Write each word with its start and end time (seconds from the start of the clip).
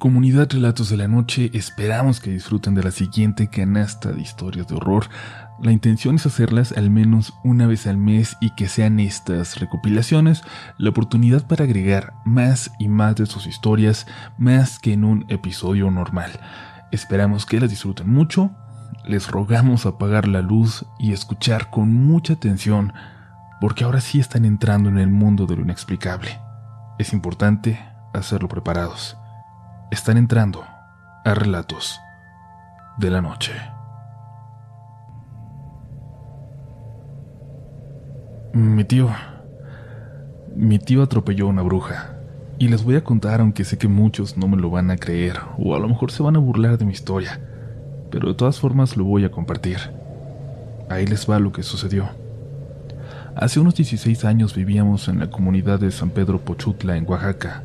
Comunidad 0.00 0.48
Relatos 0.50 0.88
de 0.88 0.96
la 0.96 1.08
Noche, 1.08 1.50
esperamos 1.52 2.20
que 2.20 2.30
disfruten 2.30 2.74
de 2.74 2.82
la 2.82 2.90
siguiente 2.90 3.48
canasta 3.50 4.12
de 4.12 4.22
historias 4.22 4.66
de 4.66 4.76
horror. 4.76 5.10
La 5.62 5.72
intención 5.72 6.14
es 6.14 6.24
hacerlas 6.24 6.72
al 6.72 6.88
menos 6.88 7.34
una 7.44 7.66
vez 7.66 7.86
al 7.86 7.98
mes 7.98 8.34
y 8.40 8.54
que 8.54 8.66
sean 8.66 8.98
estas 8.98 9.60
recopilaciones 9.60 10.42
la 10.78 10.88
oportunidad 10.88 11.46
para 11.46 11.64
agregar 11.64 12.14
más 12.24 12.72
y 12.78 12.88
más 12.88 13.16
de 13.16 13.26
sus 13.26 13.46
historias, 13.46 14.06
más 14.38 14.78
que 14.78 14.94
en 14.94 15.04
un 15.04 15.26
episodio 15.28 15.90
normal. 15.90 16.30
Esperamos 16.92 17.44
que 17.44 17.60
las 17.60 17.68
disfruten 17.68 18.08
mucho. 18.08 18.52
Les 19.04 19.30
rogamos 19.30 19.84
apagar 19.84 20.26
la 20.28 20.40
luz 20.40 20.86
y 20.98 21.12
escuchar 21.12 21.68
con 21.68 21.92
mucha 21.92 22.32
atención, 22.32 22.94
porque 23.60 23.84
ahora 23.84 24.00
sí 24.00 24.18
están 24.18 24.46
entrando 24.46 24.88
en 24.88 24.96
el 24.96 25.10
mundo 25.10 25.44
de 25.44 25.56
lo 25.56 25.62
inexplicable. 25.62 26.40
Es 26.98 27.12
importante 27.12 27.78
hacerlo 28.14 28.48
preparados 28.48 29.19
están 29.90 30.16
entrando 30.16 30.64
a 31.24 31.34
relatos 31.34 32.00
de 32.98 33.10
la 33.10 33.20
noche. 33.20 33.52
Mi 38.52 38.84
tío. 38.84 39.08
Mi 40.54 40.78
tío 40.78 41.02
atropelló 41.02 41.46
a 41.46 41.50
una 41.50 41.62
bruja. 41.62 42.16
Y 42.58 42.68
les 42.68 42.84
voy 42.84 42.96
a 42.96 43.04
contar 43.04 43.40
aunque 43.40 43.64
sé 43.64 43.78
que 43.78 43.88
muchos 43.88 44.36
no 44.36 44.46
me 44.46 44.56
lo 44.56 44.70
van 44.70 44.90
a 44.90 44.96
creer 44.96 45.40
o 45.58 45.74
a 45.74 45.78
lo 45.78 45.88
mejor 45.88 46.12
se 46.12 46.22
van 46.22 46.36
a 46.36 46.40
burlar 46.40 46.78
de 46.78 46.84
mi 46.84 46.92
historia. 46.92 47.40
Pero 48.10 48.28
de 48.28 48.34
todas 48.34 48.60
formas 48.60 48.96
lo 48.96 49.04
voy 49.04 49.24
a 49.24 49.30
compartir. 49.30 49.78
Ahí 50.88 51.06
les 51.06 51.28
va 51.28 51.38
lo 51.40 51.52
que 51.52 51.62
sucedió. 51.62 52.10
Hace 53.34 53.60
unos 53.60 53.74
16 53.74 54.24
años 54.24 54.54
vivíamos 54.54 55.08
en 55.08 55.20
la 55.20 55.30
comunidad 55.30 55.80
de 55.80 55.90
San 55.90 56.10
Pedro 56.10 56.40
Pochutla, 56.40 56.96
en 56.96 57.08
Oaxaca. 57.08 57.64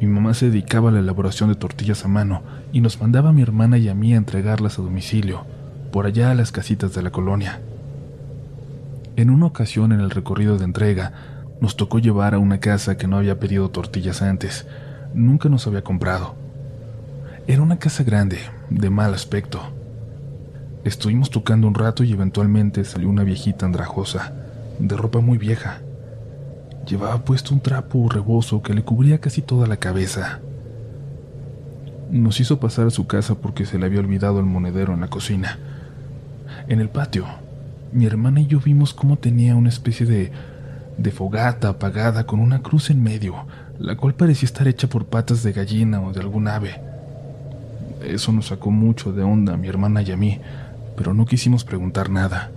Mi 0.00 0.06
mamá 0.06 0.32
se 0.34 0.46
dedicaba 0.46 0.90
a 0.90 0.92
la 0.92 1.00
elaboración 1.00 1.48
de 1.48 1.56
tortillas 1.56 2.04
a 2.04 2.08
mano 2.08 2.42
y 2.72 2.80
nos 2.80 3.00
mandaba 3.00 3.30
a 3.30 3.32
mi 3.32 3.42
hermana 3.42 3.78
y 3.78 3.88
a 3.88 3.94
mí 3.94 4.14
a 4.14 4.16
entregarlas 4.16 4.78
a 4.78 4.82
domicilio, 4.82 5.44
por 5.90 6.06
allá 6.06 6.30
a 6.30 6.34
las 6.34 6.52
casitas 6.52 6.94
de 6.94 7.02
la 7.02 7.10
colonia. 7.10 7.60
En 9.16 9.30
una 9.30 9.46
ocasión 9.46 9.90
en 9.90 9.98
el 9.98 10.10
recorrido 10.10 10.56
de 10.56 10.64
entrega, 10.64 11.12
nos 11.60 11.76
tocó 11.76 11.98
llevar 11.98 12.34
a 12.34 12.38
una 12.38 12.60
casa 12.60 12.96
que 12.96 13.08
no 13.08 13.16
había 13.16 13.40
pedido 13.40 13.70
tortillas 13.70 14.22
antes, 14.22 14.66
nunca 15.14 15.48
nos 15.48 15.66
había 15.66 15.82
comprado. 15.82 16.36
Era 17.48 17.62
una 17.62 17.80
casa 17.80 18.04
grande, 18.04 18.38
de 18.70 18.90
mal 18.90 19.14
aspecto. 19.14 19.60
Estuvimos 20.84 21.30
tocando 21.30 21.66
un 21.66 21.74
rato 21.74 22.04
y 22.04 22.12
eventualmente 22.12 22.84
salió 22.84 23.08
una 23.08 23.24
viejita 23.24 23.66
andrajosa, 23.66 24.32
de 24.78 24.96
ropa 24.96 25.20
muy 25.20 25.38
vieja. 25.38 25.80
Llevaba 26.88 27.22
puesto 27.22 27.52
un 27.52 27.60
trapo 27.60 28.08
reboso 28.08 28.62
que 28.62 28.72
le 28.72 28.82
cubría 28.82 29.18
casi 29.18 29.42
toda 29.42 29.66
la 29.66 29.76
cabeza. 29.76 30.40
Nos 32.10 32.40
hizo 32.40 32.58
pasar 32.58 32.86
a 32.86 32.90
su 32.90 33.06
casa 33.06 33.34
porque 33.34 33.66
se 33.66 33.78
le 33.78 33.84
había 33.84 34.00
olvidado 34.00 34.40
el 34.40 34.46
monedero 34.46 34.94
en 34.94 35.00
la 35.02 35.08
cocina. 35.08 35.58
En 36.66 36.80
el 36.80 36.88
patio, 36.88 37.26
mi 37.92 38.06
hermana 38.06 38.40
y 38.40 38.46
yo 38.46 38.58
vimos 38.58 38.94
cómo 38.94 39.18
tenía 39.18 39.54
una 39.54 39.68
especie 39.68 40.06
de, 40.06 40.32
de 40.96 41.10
fogata 41.10 41.68
apagada 41.68 42.24
con 42.24 42.40
una 42.40 42.62
cruz 42.62 42.88
en 42.88 43.02
medio, 43.02 43.34
la 43.78 43.96
cual 43.96 44.14
parecía 44.14 44.46
estar 44.46 44.66
hecha 44.66 44.88
por 44.88 45.04
patas 45.04 45.42
de 45.42 45.52
gallina 45.52 46.00
o 46.00 46.14
de 46.14 46.20
algún 46.20 46.48
ave. 46.48 46.80
Eso 48.02 48.32
nos 48.32 48.46
sacó 48.46 48.70
mucho 48.70 49.12
de 49.12 49.22
onda 49.22 49.52
a 49.52 49.56
mi 49.58 49.68
hermana 49.68 50.00
y 50.00 50.10
a 50.10 50.16
mí, 50.16 50.40
pero 50.96 51.12
no 51.12 51.26
quisimos 51.26 51.64
preguntar 51.64 52.08
nada. 52.08 52.50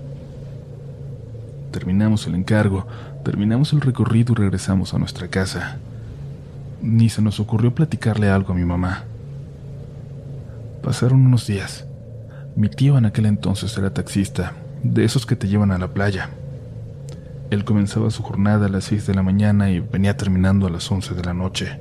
Terminamos 1.71 2.27
el 2.27 2.35
encargo, 2.35 2.87
terminamos 3.23 3.73
el 3.73 3.81
recorrido 3.81 4.33
y 4.33 4.35
regresamos 4.35 4.93
a 4.93 4.99
nuestra 4.99 5.27
casa. 5.27 5.77
Ni 6.81 7.09
se 7.09 7.21
nos 7.21 7.39
ocurrió 7.39 7.73
platicarle 7.73 8.29
algo 8.29 8.53
a 8.53 8.55
mi 8.55 8.65
mamá. 8.65 9.03
Pasaron 10.83 11.25
unos 11.25 11.45
días. 11.47 11.85
Mi 12.55 12.69
tío 12.69 12.97
en 12.97 13.05
aquel 13.05 13.27
entonces 13.27 13.77
era 13.77 13.93
taxista, 13.93 14.53
de 14.83 15.05
esos 15.05 15.25
que 15.25 15.35
te 15.35 15.47
llevan 15.47 15.71
a 15.71 15.77
la 15.77 15.89
playa. 15.89 16.31
Él 17.51 17.65
comenzaba 17.65 18.09
su 18.09 18.23
jornada 18.23 18.65
a 18.65 18.69
las 18.69 18.85
6 18.85 19.07
de 19.07 19.13
la 19.13 19.23
mañana 19.23 19.69
y 19.69 19.79
venía 19.79 20.17
terminando 20.17 20.67
a 20.67 20.69
las 20.69 20.89
11 20.91 21.13
de 21.13 21.23
la 21.23 21.33
noche. 21.33 21.79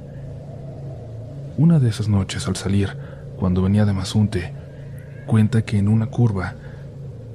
Una 1.57 1.79
de 1.79 1.89
esas 1.89 2.09
noches 2.09 2.47
al 2.49 2.57
salir, 2.57 2.97
cuando 3.37 3.63
venía 3.63 3.85
de 3.85 3.93
Mazunte, 3.93 4.53
cuenta 5.27 5.63
que 5.63 5.79
en 5.79 5.89
una 5.89 6.07
curva 6.07 6.55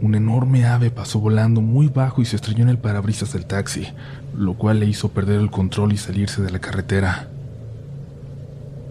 un 0.02 0.14
enorme 0.14 0.66
ave 0.66 0.92
pasó 0.92 1.20
volando 1.20 1.62
muy 1.62 1.88
bajo 1.88 2.22
y 2.22 2.26
se 2.26 2.36
estrelló 2.36 2.64
en 2.64 2.70
el 2.70 2.78
parabrisas 2.78 3.32
del 3.34 3.46
taxi, 3.46 3.88
lo 4.38 4.56
cual 4.56 4.80
le 4.80 4.88
hizo 4.88 5.10
perder 5.10 5.40
el 5.40 5.50
control 5.50 5.94
y 5.94 5.98
salirse 5.98 6.42
de 6.42 6.52
la 6.52 6.60
carretera. 6.60 7.30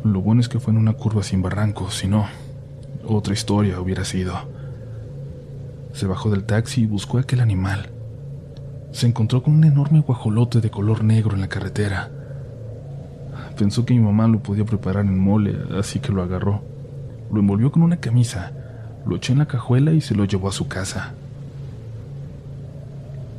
Lo 0.03 0.21
bueno 0.21 0.41
es 0.41 0.49
que 0.49 0.61
fue 0.61 0.73
en 0.73 0.79
una 0.79 0.95
curva 0.95 1.23
sin 1.23 1.43
barrancos, 1.43 1.97
si 1.97 2.09
no, 2.09 2.27
otra 3.07 3.35
historia 3.35 3.81
hubiera 3.81 4.05
sido. 4.05 4.35
Se 5.93 6.07
bajó 6.07 6.31
del 6.31 6.45
taxi 6.45 6.83
y 6.83 6.87
buscó 6.87 7.19
a 7.19 7.21
aquel 7.21 7.41
animal. 7.41 7.91
Se 8.93 9.07
encontró 9.07 9.43
con 9.43 9.55
un 9.55 9.65
enorme 9.65 10.01
guajolote 10.01 10.61
de 10.61 10.71
color 10.71 11.05
negro 11.05 11.35
en 11.35 11.41
la 11.41 11.49
carretera. 11.49 12.11
Pensó 13.59 13.85
que 13.85 13.95
mi 13.95 14.01
mamá 14.01 14.27
lo 14.27 14.43
podía 14.43 14.65
preparar 14.65 15.05
en 15.05 15.19
mole, 15.19 15.57
así 15.79 16.01
que 16.01 16.13
lo 16.13 16.23
agarró. 16.23 16.63
Lo 17.31 17.41
envolvió 17.41 17.71
con 17.71 17.83
una 17.83 17.99
camisa 17.99 18.53
lo 19.07 19.17
echó 19.17 19.33
en 19.33 19.39
la 19.39 19.47
cajuela 19.47 19.93
y 19.93 20.01
se 20.01 20.15
lo 20.15 20.25
llevó 20.25 20.49
a 20.49 20.53
su 20.53 20.69
casa. 20.69 21.15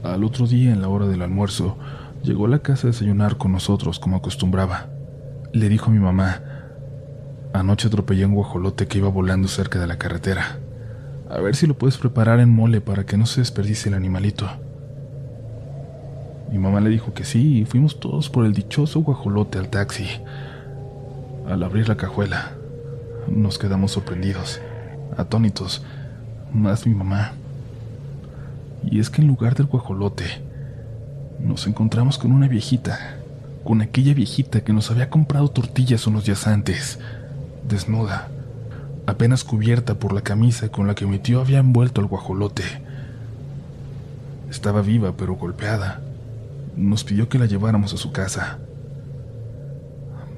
Al 0.03 0.23
otro 0.23 0.45
día, 0.45 0.71
en 0.71 0.81
la 0.81 0.89
hora 0.89 1.07
del 1.07 1.23
almuerzo, 1.23 1.77
llegó 2.23 2.45
a 2.45 2.49
la 2.49 2.59
casa 2.59 2.87
a 2.87 2.91
desayunar 2.91 3.37
con 3.37 3.51
nosotros 3.51 3.99
como 3.99 4.17
acostumbraba. 4.17 4.87
Le 5.51 5.69
dijo 5.69 5.87
a 5.87 5.93
mi 5.93 5.99
mamá, 5.99 6.41
anoche 7.53 7.87
atropellé 7.87 8.25
un 8.25 8.35
guajolote 8.35 8.87
que 8.87 8.99
iba 8.99 9.09
volando 9.09 9.47
cerca 9.47 9.79
de 9.79 9.87
la 9.87 9.97
carretera. 9.97 10.59
A 11.29 11.39
ver 11.39 11.55
si 11.55 11.65
lo 11.65 11.75
puedes 11.75 11.97
preparar 11.97 12.39
en 12.39 12.49
mole 12.49 12.81
para 12.81 13.05
que 13.05 13.17
no 13.17 13.25
se 13.25 13.41
desperdicie 13.41 13.89
el 13.89 13.95
animalito. 13.95 14.47
Mi 16.51 16.59
mamá 16.59 16.79
le 16.81 16.91
dijo 16.91 17.13
que 17.13 17.23
sí 17.23 17.59
y 17.59 17.65
fuimos 17.65 17.99
todos 17.99 18.29
por 18.29 18.45
el 18.45 18.53
dichoso 18.53 18.99
guajolote 18.99 19.57
al 19.57 19.69
taxi. 19.69 20.07
Al 21.47 21.63
abrir 21.63 21.89
la 21.89 21.97
cajuela, 21.97 22.51
nos 23.27 23.57
quedamos 23.57 23.93
sorprendidos 23.93 24.61
atónitos, 25.17 25.83
más 26.53 26.85
mi 26.85 26.93
mamá. 26.93 27.33
Y 28.83 28.99
es 28.99 29.09
que 29.09 29.21
en 29.21 29.27
lugar 29.27 29.55
del 29.55 29.65
guajolote, 29.67 30.25
nos 31.39 31.67
encontramos 31.67 32.17
con 32.17 32.31
una 32.31 32.47
viejita, 32.47 33.17
con 33.63 33.81
aquella 33.81 34.13
viejita 34.13 34.63
que 34.63 34.73
nos 34.73 34.91
había 34.91 35.09
comprado 35.09 35.49
tortillas 35.49 36.07
unos 36.07 36.25
días 36.25 36.47
antes, 36.47 36.99
desnuda, 37.67 38.29
apenas 39.07 39.43
cubierta 39.43 39.95
por 39.95 40.13
la 40.13 40.21
camisa 40.21 40.69
con 40.69 40.87
la 40.87 40.95
que 40.95 41.05
mi 41.05 41.19
tío 41.19 41.41
había 41.41 41.59
envuelto 41.59 42.01
al 42.01 42.07
guajolote. 42.07 42.63
Estaba 44.49 44.81
viva 44.81 45.13
pero 45.17 45.35
golpeada. 45.35 46.01
Nos 46.75 47.03
pidió 47.03 47.29
que 47.29 47.39
la 47.39 47.45
lleváramos 47.45 47.93
a 47.93 47.97
su 47.97 48.11
casa. 48.11 48.59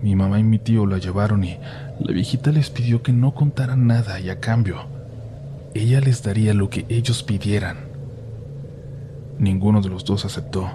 Mi 0.01 0.15
mamá 0.15 0.39
y 0.39 0.43
mi 0.43 0.59
tío 0.59 0.85
la 0.85 0.97
llevaron 0.99 1.43
y 1.43 1.57
la 1.99 2.13
viejita 2.13 2.51
les 2.51 2.69
pidió 2.69 3.01
que 3.01 3.13
no 3.13 3.33
contaran 3.33 3.87
nada 3.87 4.19
y 4.19 4.29
a 4.29 4.39
cambio, 4.39 4.85
ella 5.73 5.99
les 5.99 6.23
daría 6.23 6.53
lo 6.53 6.69
que 6.69 6.85
ellos 6.89 7.23
pidieran. 7.23 7.77
Ninguno 9.39 9.81
de 9.81 9.89
los 9.89 10.05
dos 10.05 10.25
aceptó 10.25 10.69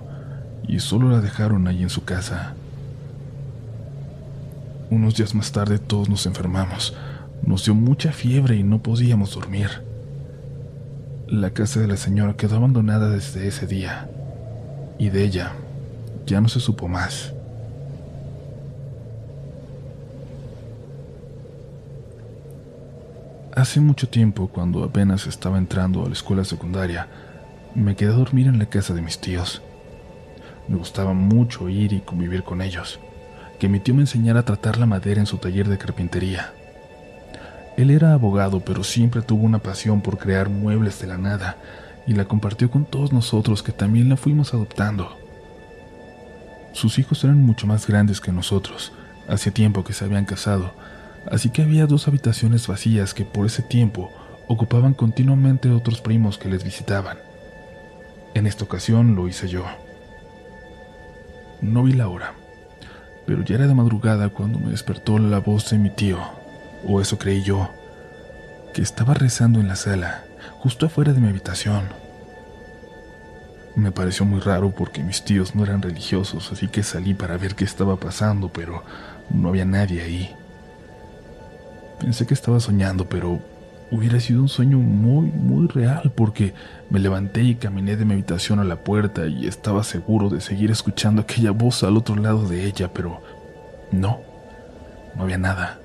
y 0.66 0.80
solo 0.80 1.10
la 1.10 1.20
dejaron 1.20 1.66
ahí 1.66 1.82
en 1.82 1.90
su 1.90 2.04
casa. 2.04 2.54
Unos 4.90 5.16
días 5.16 5.34
más 5.34 5.52
tarde 5.52 5.78
todos 5.78 6.08
nos 6.08 6.26
enfermamos. 6.26 6.94
Nos 7.44 7.64
dio 7.64 7.74
mucha 7.74 8.12
fiebre 8.12 8.56
y 8.56 8.62
no 8.62 8.82
podíamos 8.82 9.34
dormir. 9.34 9.68
La 11.26 11.50
casa 11.50 11.80
de 11.80 11.88
la 11.88 11.96
señora 11.96 12.36
quedó 12.36 12.56
abandonada 12.56 13.08
desde 13.08 13.48
ese 13.48 13.66
día 13.66 14.08
y 14.98 15.08
de 15.08 15.24
ella 15.24 15.52
ya 16.26 16.40
no 16.40 16.48
se 16.48 16.60
supo 16.60 16.88
más. 16.88 17.32
Hace 23.54 23.80
mucho 23.80 24.08
tiempo, 24.08 24.48
cuando 24.48 24.82
apenas 24.82 25.26
estaba 25.26 25.58
entrando 25.58 26.02
a 26.02 26.06
la 26.06 26.14
escuela 26.14 26.42
secundaria, 26.42 27.08
me 27.74 27.94
quedé 27.96 28.10
a 28.10 28.16
dormir 28.16 28.46
en 28.46 28.58
la 28.58 28.64
casa 28.64 28.94
de 28.94 29.02
mis 29.02 29.18
tíos. 29.18 29.60
Me 30.68 30.76
gustaba 30.76 31.12
mucho 31.12 31.68
ir 31.68 31.92
y 31.92 32.00
convivir 32.00 32.44
con 32.44 32.62
ellos, 32.62 32.98
que 33.58 33.68
mi 33.68 33.78
tío 33.78 33.94
me 33.94 34.00
enseñara 34.00 34.40
a 34.40 34.44
tratar 34.46 34.78
la 34.78 34.86
madera 34.86 35.20
en 35.20 35.26
su 35.26 35.36
taller 35.36 35.68
de 35.68 35.76
carpintería. 35.76 36.54
Él 37.76 37.90
era 37.90 38.14
abogado, 38.14 38.60
pero 38.60 38.84
siempre 38.84 39.20
tuvo 39.20 39.44
una 39.44 39.58
pasión 39.58 40.00
por 40.00 40.16
crear 40.16 40.48
muebles 40.48 40.98
de 41.02 41.08
la 41.08 41.18
nada 41.18 41.58
y 42.06 42.14
la 42.14 42.24
compartió 42.24 42.70
con 42.70 42.86
todos 42.86 43.12
nosotros 43.12 43.62
que 43.62 43.72
también 43.72 44.08
la 44.08 44.16
fuimos 44.16 44.54
adoptando. 44.54 45.14
Sus 46.72 46.98
hijos 46.98 47.22
eran 47.22 47.44
mucho 47.44 47.66
más 47.66 47.86
grandes 47.86 48.18
que 48.18 48.32
nosotros, 48.32 48.92
hacía 49.28 49.52
tiempo 49.52 49.84
que 49.84 49.92
se 49.92 50.06
habían 50.06 50.24
casado 50.24 50.72
así 51.30 51.50
que 51.50 51.62
había 51.62 51.86
dos 51.86 52.08
habitaciones 52.08 52.66
vacías 52.66 53.14
que 53.14 53.24
por 53.24 53.46
ese 53.46 53.62
tiempo 53.62 54.10
ocupaban 54.48 54.94
continuamente 54.94 55.70
otros 55.70 56.00
primos 56.00 56.38
que 56.38 56.48
les 56.48 56.64
visitaban. 56.64 57.18
En 58.34 58.46
esta 58.46 58.64
ocasión 58.64 59.14
lo 59.14 59.28
hice 59.28 59.48
yo. 59.48 59.64
No 61.60 61.84
vi 61.84 61.92
la 61.92 62.08
hora, 62.08 62.34
pero 63.26 63.42
ya 63.44 63.54
era 63.54 63.66
de 63.66 63.74
madrugada 63.74 64.30
cuando 64.30 64.58
me 64.58 64.70
despertó 64.70 65.18
la 65.18 65.38
voz 65.38 65.70
de 65.70 65.78
mi 65.78 65.90
tío, 65.90 66.18
o 66.86 67.00
eso 67.00 67.18
creí 67.18 67.42
yo, 67.42 67.70
que 68.74 68.82
estaba 68.82 69.14
rezando 69.14 69.60
en 69.60 69.68
la 69.68 69.76
sala, 69.76 70.24
justo 70.58 70.86
afuera 70.86 71.12
de 71.12 71.20
mi 71.20 71.28
habitación. 71.28 71.84
Me 73.74 73.90
pareció 73.90 74.26
muy 74.26 74.40
raro 74.40 74.70
porque 74.70 75.02
mis 75.02 75.24
tíos 75.24 75.54
no 75.54 75.64
eran 75.64 75.80
religiosos, 75.80 76.52
así 76.52 76.68
que 76.68 76.82
salí 76.82 77.14
para 77.14 77.38
ver 77.38 77.54
qué 77.54 77.64
estaba 77.64 77.96
pasando, 77.96 78.48
pero 78.48 78.82
no 79.30 79.48
había 79.48 79.64
nadie 79.64 80.02
ahí. 80.02 80.36
Pensé 82.02 82.26
que 82.26 82.34
estaba 82.34 82.58
soñando, 82.58 83.08
pero 83.08 83.38
hubiera 83.92 84.18
sido 84.18 84.42
un 84.42 84.48
sueño 84.48 84.78
muy, 84.78 85.26
muy 85.26 85.68
real 85.68 86.12
porque 86.16 86.52
me 86.90 86.98
levanté 86.98 87.44
y 87.44 87.54
caminé 87.54 87.94
de 87.94 88.04
mi 88.04 88.14
habitación 88.14 88.58
a 88.58 88.64
la 88.64 88.82
puerta 88.82 89.28
y 89.28 89.46
estaba 89.46 89.84
seguro 89.84 90.28
de 90.28 90.40
seguir 90.40 90.72
escuchando 90.72 91.22
aquella 91.22 91.52
voz 91.52 91.84
al 91.84 91.96
otro 91.96 92.16
lado 92.16 92.48
de 92.48 92.66
ella, 92.66 92.92
pero 92.92 93.22
no, 93.92 94.20
no 95.14 95.22
había 95.22 95.38
nada. 95.38 95.78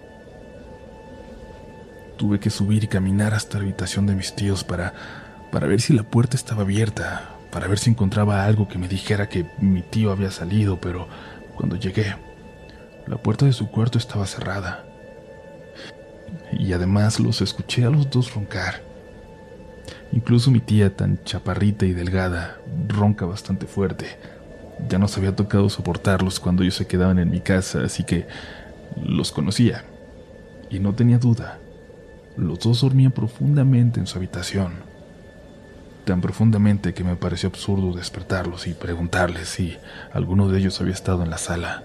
Tuve 2.18 2.40
que 2.40 2.50
subir 2.50 2.86
y 2.86 2.88
caminar 2.88 3.36
hasta 3.36 3.60
la 3.60 3.66
habitación 3.66 4.08
de 4.08 4.16
mis 4.16 4.34
tíos 4.34 4.64
para, 4.64 4.94
para 5.52 5.68
ver 5.68 5.82
si 5.82 5.94
la 5.94 6.02
puerta 6.02 6.36
estaba 6.36 6.64
abierta, 6.64 7.30
para 7.52 7.68
ver 7.68 7.78
si 7.78 7.92
encontraba 7.92 8.44
algo 8.44 8.68
que 8.68 8.80
me 8.80 8.88
dijera 8.88 9.30
que 9.30 9.46
mi 9.60 9.84
tío 9.84 10.12
había 10.12 10.32
salido, 10.32 10.82
pero 10.82 11.08
cuando 11.54 11.76
llegué, 11.76 12.16
la 13.06 13.18
puerta 13.18 13.46
de 13.46 13.54
su 13.54 13.70
cuarto 13.70 14.00
estaba 14.00 14.26
cerrada. 14.26 14.87
Y 16.52 16.74
además 16.74 17.20
los 17.20 17.42
escuché 17.42 17.86
a 17.86 17.90
los 17.90 18.10
dos 18.10 18.34
roncar. 18.34 18.82
Incluso 20.12 20.52
mi 20.52 20.60
tía, 20.60 20.96
tan 20.96 21.24
chaparrita 21.24 21.86
y 21.86 21.94
delgada, 21.94 22.58
ronca 22.88 23.26
bastante 23.26 23.68
fuerte. 23.68 24.06
Ya 24.90 24.98
nos 24.98 25.18
había 25.18 25.36
tocado 25.36 25.70
soportarlos 25.70 26.40
cuando 26.40 26.64
ellos 26.64 26.76
se 26.76 26.88
quedaban 26.88 27.20
en 27.20 27.30
mi 27.30 27.42
casa, 27.42 27.84
así 27.84 28.04
que 28.04 28.28
los 29.04 29.32
conocía. 29.32 29.84
Y 30.70 30.80
no 30.80 30.94
tenía 30.94 31.18
duda. 31.18 31.60
Los 32.38 32.60
dos 32.60 32.82
dormían 32.82 33.12
profundamente 33.12 34.00
en 34.00 34.08
su 34.08 34.18
habitación 34.18 34.88
tan 36.08 36.22
profundamente 36.22 36.94
que 36.94 37.04
me 37.04 37.18
pareció 37.18 37.50
absurdo 37.50 37.92
despertarlos 37.92 38.66
y 38.66 38.74
preguntarles 38.74 39.50
si 39.50 39.78
alguno 40.14 40.48
de 40.48 40.58
ellos 40.60 40.80
había 40.80 40.94
estado 40.94 41.22
en 41.22 41.30
la 41.30 41.38
sala. 41.38 41.84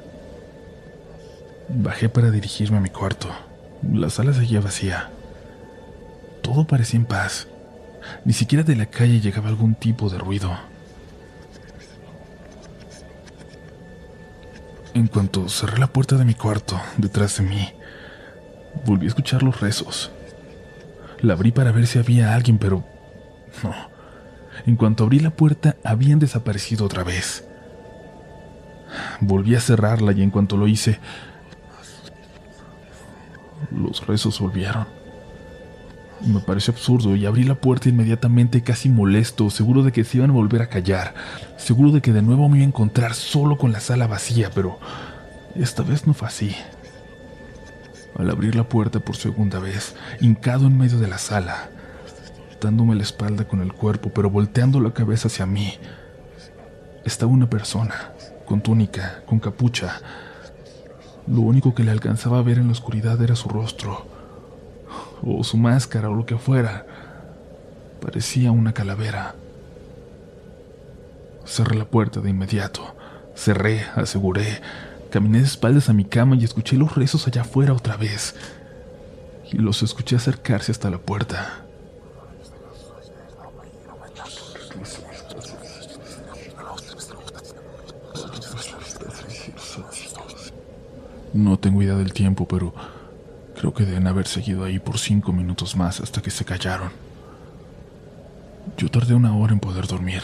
Bajé 1.68 2.08
para 2.08 2.30
dirigirme 2.30 2.78
a 2.78 2.80
mi 2.80 2.88
cuarto. 2.88 3.28
La 3.90 4.10
sala 4.10 4.32
seguía 4.32 4.60
vacía. 4.60 5.10
Todo 6.42 6.66
parecía 6.66 7.00
en 7.00 7.06
paz. 7.06 7.48
Ni 8.24 8.32
siquiera 8.32 8.64
de 8.64 8.76
la 8.76 8.86
calle 8.86 9.20
llegaba 9.20 9.48
algún 9.48 9.74
tipo 9.74 10.08
de 10.08 10.18
ruido. 10.18 10.56
En 14.94 15.06
cuanto 15.08 15.48
cerré 15.48 15.78
la 15.78 15.86
puerta 15.86 16.16
de 16.16 16.24
mi 16.24 16.34
cuarto, 16.34 16.80
detrás 16.98 17.38
de 17.38 17.44
mí, 17.44 17.72
volví 18.84 19.06
a 19.06 19.08
escuchar 19.08 19.42
los 19.42 19.60
rezos. 19.60 20.10
La 21.20 21.32
abrí 21.32 21.50
para 21.50 21.72
ver 21.72 21.86
si 21.86 21.98
había 21.98 22.34
alguien, 22.34 22.58
pero 22.58 22.84
no. 23.62 23.74
En 24.66 24.76
cuanto 24.76 25.04
abrí 25.04 25.18
la 25.18 25.30
puerta, 25.30 25.76
habían 25.82 26.18
desaparecido 26.18 26.84
otra 26.84 27.04
vez. 27.04 27.44
Volví 29.20 29.54
a 29.54 29.60
cerrarla 29.60 30.12
y 30.12 30.22
en 30.22 30.30
cuanto 30.30 30.56
lo 30.56 30.68
hice, 30.68 30.98
los 33.70 34.06
rezos 34.06 34.40
volvieron. 34.40 34.86
Me 36.26 36.40
pareció 36.40 36.72
absurdo 36.72 37.16
y 37.16 37.26
abrí 37.26 37.42
la 37.42 37.56
puerta 37.56 37.88
inmediatamente 37.88 38.62
casi 38.62 38.88
molesto, 38.88 39.50
seguro 39.50 39.82
de 39.82 39.90
que 39.90 40.04
se 40.04 40.18
iban 40.18 40.30
a 40.30 40.34
volver 40.34 40.62
a 40.62 40.68
callar, 40.68 41.14
seguro 41.56 41.90
de 41.90 42.00
que 42.00 42.12
de 42.12 42.22
nuevo 42.22 42.48
me 42.48 42.58
iba 42.58 42.64
a 42.64 42.68
encontrar 42.68 43.14
solo 43.14 43.58
con 43.58 43.72
la 43.72 43.80
sala 43.80 44.06
vacía, 44.06 44.50
pero 44.54 44.78
esta 45.56 45.82
vez 45.82 46.06
no 46.06 46.14
fue 46.14 46.28
así. 46.28 46.54
Al 48.16 48.30
abrir 48.30 48.54
la 48.54 48.68
puerta 48.68 49.00
por 49.00 49.16
segunda 49.16 49.58
vez, 49.58 49.96
hincado 50.20 50.66
en 50.66 50.78
medio 50.78 50.98
de 50.98 51.08
la 51.08 51.18
sala, 51.18 51.70
dándome 52.60 52.94
la 52.94 53.02
espalda 53.02 53.48
con 53.48 53.60
el 53.60 53.72
cuerpo, 53.72 54.10
pero 54.14 54.30
volteando 54.30 54.80
la 54.80 54.92
cabeza 54.92 55.26
hacia 55.26 55.46
mí, 55.46 55.74
estaba 57.04 57.32
una 57.32 57.50
persona, 57.50 58.12
con 58.46 58.60
túnica, 58.60 59.22
con 59.26 59.40
capucha. 59.40 60.00
Lo 61.26 61.40
único 61.40 61.74
que 61.74 61.84
le 61.84 61.90
alcanzaba 61.90 62.38
a 62.38 62.42
ver 62.42 62.58
en 62.58 62.66
la 62.66 62.72
oscuridad 62.72 63.20
era 63.22 63.36
su 63.36 63.48
rostro, 63.48 64.06
o 65.22 65.44
su 65.44 65.56
máscara, 65.56 66.10
o 66.10 66.14
lo 66.14 66.26
que 66.26 66.36
fuera. 66.36 66.86
Parecía 68.00 68.50
una 68.50 68.72
calavera. 68.72 69.36
Cerré 71.46 71.76
la 71.76 71.84
puerta 71.84 72.20
de 72.20 72.30
inmediato. 72.30 72.96
Cerré, 73.36 73.84
aseguré. 73.94 74.60
Caminé 75.10 75.38
de 75.38 75.44
espaldas 75.44 75.88
a 75.88 75.92
mi 75.92 76.04
cama 76.04 76.36
y 76.36 76.44
escuché 76.44 76.76
los 76.76 76.94
rezos 76.94 77.26
allá 77.26 77.42
afuera 77.42 77.72
otra 77.72 77.96
vez. 77.96 78.34
Y 79.50 79.58
los 79.58 79.82
escuché 79.82 80.16
acercarse 80.16 80.72
hasta 80.72 80.90
la 80.90 80.98
puerta. 80.98 81.61
No 91.34 91.58
tengo 91.58 91.82
idea 91.82 91.94
del 91.94 92.12
tiempo, 92.12 92.46
pero 92.46 92.74
creo 93.56 93.72
que 93.72 93.84
deben 93.84 94.06
haber 94.06 94.26
seguido 94.26 94.64
ahí 94.64 94.78
por 94.78 94.98
cinco 94.98 95.32
minutos 95.32 95.76
más 95.76 96.00
hasta 96.00 96.20
que 96.20 96.30
se 96.30 96.44
callaron. 96.44 96.90
Yo 98.76 98.90
tardé 98.90 99.14
una 99.14 99.36
hora 99.36 99.52
en 99.52 99.60
poder 99.60 99.86
dormir, 99.86 100.22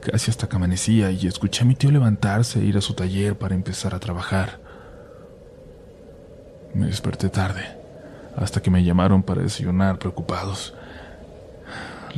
casi 0.00 0.30
hasta 0.30 0.48
que 0.48 0.56
amanecía 0.56 1.10
y 1.10 1.26
escuché 1.26 1.62
a 1.62 1.66
mi 1.66 1.74
tío 1.74 1.90
levantarse 1.90 2.60
e 2.60 2.64
ir 2.64 2.76
a 2.76 2.80
su 2.80 2.94
taller 2.94 3.36
para 3.36 3.54
empezar 3.54 3.94
a 3.94 4.00
trabajar. 4.00 4.58
Me 6.74 6.86
desperté 6.86 7.28
tarde, 7.28 7.62
hasta 8.36 8.60
que 8.60 8.70
me 8.70 8.84
llamaron 8.84 9.22
para 9.22 9.42
desayunar 9.42 9.98
preocupados. 9.98 10.74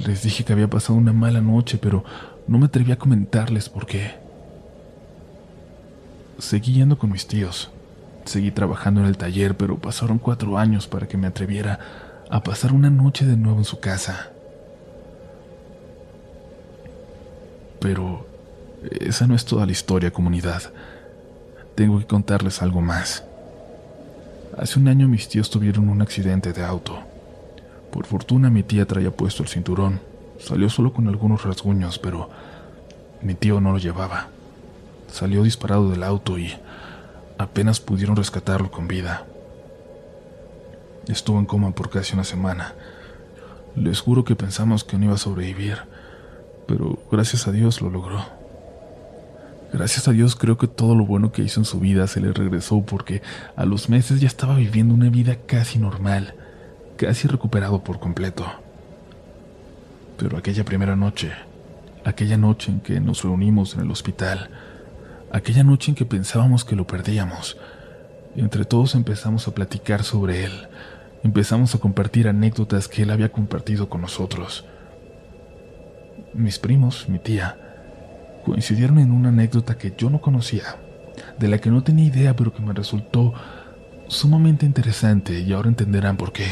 Les 0.05 0.22
dije 0.22 0.44
que 0.44 0.52
había 0.52 0.69
pasado 0.69 0.98
una 0.98 1.12
mala 1.12 1.40
noche, 1.40 1.78
pero 1.78 2.05
no 2.46 2.58
me 2.58 2.66
atreví 2.66 2.93
a 2.93 2.98
comentarles 2.98 3.69
por 3.69 3.87
qué. 3.87 4.14
Seguí 6.38 6.75
yendo 6.75 6.98
con 6.98 7.12
mis 7.12 7.26
tíos, 7.26 7.70
Seguí 8.24 8.50
trabajando 8.50 9.00
en 9.00 9.06
el 9.06 9.16
taller, 9.16 9.56
pero 9.56 9.78
pasaron 9.78 10.19
cuatro 10.19 10.58
años 10.58 10.86
para 10.86 11.08
que 11.08 11.16
me 11.16 11.26
atreviera 11.26 11.80
a 12.30 12.42
pasar 12.42 12.72
una 12.72 12.90
noche 12.90 13.26
de 13.26 13.36
nuevo 13.36 13.58
en 13.58 13.64
su 13.64 13.80
casa. 13.80 14.30
Pero 17.80 18.26
esa 19.00 19.26
no 19.26 19.34
es 19.34 19.44
toda 19.44 19.66
la 19.66 19.72
historia, 19.72 20.12
comunidad. 20.12 20.62
Tengo 21.74 21.98
que 21.98 22.06
contarles 22.06 22.62
algo 22.62 22.80
más. 22.80 23.24
Hace 24.56 24.78
un 24.78 24.88
año 24.88 25.08
mis 25.08 25.28
tíos 25.28 25.50
tuvieron 25.50 25.88
un 25.88 26.02
accidente 26.02 26.52
de 26.52 26.64
auto. 26.64 27.00
Por 27.91 28.06
fortuna 28.06 28.50
mi 28.50 28.62
tía 28.62 28.86
traía 28.86 29.10
puesto 29.10 29.43
el 29.43 29.48
cinturón. 29.48 30.00
Salió 30.38 30.69
solo 30.69 30.93
con 30.93 31.08
algunos 31.08 31.44
rasguños, 31.44 31.98
pero 31.98 32.31
mi 33.20 33.34
tío 33.34 33.60
no 33.60 33.72
lo 33.72 33.79
llevaba. 33.79 34.29
Salió 35.10 35.43
disparado 35.43 35.91
del 35.91 36.02
auto 36.02 36.38
y 36.38 36.52
apenas 37.39 37.81
pudieron 37.81 38.17
rescatarlo 38.17 38.70
con 38.70 38.89
vida. 38.89 39.27
Estuvo 41.08 41.39
en 41.39 41.46
coma 41.46 41.74
por 41.74 41.91
casi 41.91 42.15
una 42.15 42.24
semana. 42.24 42.74
Les 43.74 44.01
juro 44.01 44.24
que 44.24 44.36
pensamos 44.36 44.84
que 44.84 44.98
no 44.98 45.06
iba 45.06 45.15
a 45.15 45.19
sobrevivir, 45.19 45.79
pero 46.67 46.98
gracias 47.10 47.46
a 47.48 47.53
Dios 47.53 47.81
lo 47.81 47.91
logró. 47.91 48.22
Gracias 49.72 50.06
a 50.06 50.12
Dios 50.12 50.36
creo 50.36 50.58
que 50.58 50.69
todo 50.69 50.94
lo 50.94 51.06
bueno 51.06 51.32
que 51.32 51.43
hizo 51.43 51.58
en 51.58 51.65
su 51.65 51.81
vida 51.81 52.06
se 52.06 52.20
le 52.20 52.32
regresó 52.32 52.82
porque 52.82 53.22
a 53.56 53.65
los 53.65 53.89
meses 53.89 54.20
ya 54.20 54.27
estaba 54.27 54.55
viviendo 54.55 54.93
una 54.93 55.08
vida 55.08 55.39
casi 55.46 55.79
normal, 55.79 56.34
casi 56.98 57.27
recuperado 57.27 57.82
por 57.82 57.98
completo. 57.98 58.44
Pero 60.19 60.36
aquella 60.36 60.65
primera 60.65 60.94
noche, 60.94 61.32
aquella 62.05 62.36
noche 62.36 62.70
en 62.70 62.81
que 62.81 63.01
nos 63.01 63.22
reunimos 63.22 63.74
en 63.74 63.81
el 63.81 63.91
hospital, 63.91 64.51
aquella 65.32 65.65
noche 65.65 65.91
en 65.91 65.94
que 65.94 66.05
pensábamos 66.05 66.65
que 66.65 66.77
lo 66.77 66.86
perdíamos. 66.86 67.56
Entre 68.36 68.65
todos 68.65 68.94
empezamos 68.94 69.48
a 69.48 69.55
platicar 69.55 70.05
sobre 70.05 70.44
él, 70.44 70.53
empezamos 71.24 71.74
a 71.74 71.79
compartir 71.79 72.29
anécdotas 72.29 72.86
que 72.86 73.03
él 73.03 73.10
había 73.10 73.32
compartido 73.32 73.89
con 73.89 74.03
nosotros. 74.03 74.65
Mis 76.34 76.58
primos, 76.58 77.08
mi 77.08 77.19
tía, 77.19 77.56
coincidieron 78.44 78.98
en 78.98 79.10
una 79.10 79.31
anécdota 79.31 79.79
que 79.79 79.94
yo 79.96 80.10
no 80.10 80.20
conocía, 80.20 80.77
de 81.39 81.48
la 81.48 81.58
que 81.58 81.70
no 81.70 81.82
tenía 81.82 82.06
idea 82.06 82.36
pero 82.36 82.53
que 82.53 82.62
me 82.62 82.72
resultó 82.72 83.32
sumamente 84.08 84.67
interesante 84.67 85.41
y 85.41 85.53
ahora 85.53 85.69
entenderán 85.69 86.17
por 86.17 86.32
qué. 86.32 86.46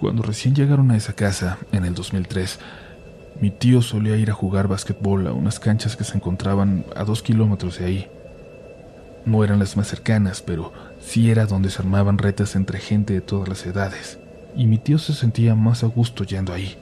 Cuando 0.00 0.22
recién 0.22 0.54
llegaron 0.54 0.90
a 0.90 0.96
esa 0.96 1.14
casa, 1.14 1.58
en 1.72 1.84
el 1.84 1.94
2003, 1.94 2.58
mi 3.40 3.50
tío 3.50 3.82
solía 3.82 4.16
ir 4.16 4.30
a 4.30 4.34
jugar 4.34 4.68
básquetbol 4.68 5.26
a 5.26 5.32
unas 5.32 5.58
canchas 5.58 5.96
que 5.96 6.04
se 6.04 6.16
encontraban 6.16 6.84
a 6.94 7.04
dos 7.04 7.22
kilómetros 7.22 7.78
de 7.78 7.84
ahí. 7.84 8.08
No 9.26 9.42
eran 9.42 9.58
las 9.58 9.76
más 9.76 9.88
cercanas, 9.88 10.42
pero 10.42 10.72
sí 11.00 11.30
era 11.30 11.46
donde 11.46 11.70
se 11.70 11.82
armaban 11.82 12.18
retas 12.18 12.56
entre 12.56 12.78
gente 12.78 13.14
de 13.14 13.20
todas 13.20 13.48
las 13.48 13.66
edades, 13.66 14.18
y 14.54 14.66
mi 14.66 14.78
tío 14.78 14.98
se 14.98 15.14
sentía 15.14 15.54
más 15.54 15.82
a 15.82 15.86
gusto 15.86 16.24
yendo 16.24 16.52
ahí. 16.52 16.76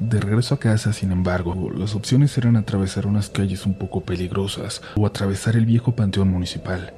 De 0.00 0.20
regreso 0.20 0.54
a 0.54 0.58
casa, 0.58 0.92
sin 0.92 1.10
embargo, 1.10 1.70
las 1.74 1.94
opciones 1.94 2.36
eran 2.36 2.56
atravesar 2.56 3.06
unas 3.06 3.30
calles 3.30 3.64
un 3.64 3.74
poco 3.74 4.02
peligrosas 4.02 4.82
o 4.94 5.06
atravesar 5.06 5.56
el 5.56 5.64
viejo 5.64 5.92
panteón 5.94 6.28
municipal. 6.28 6.92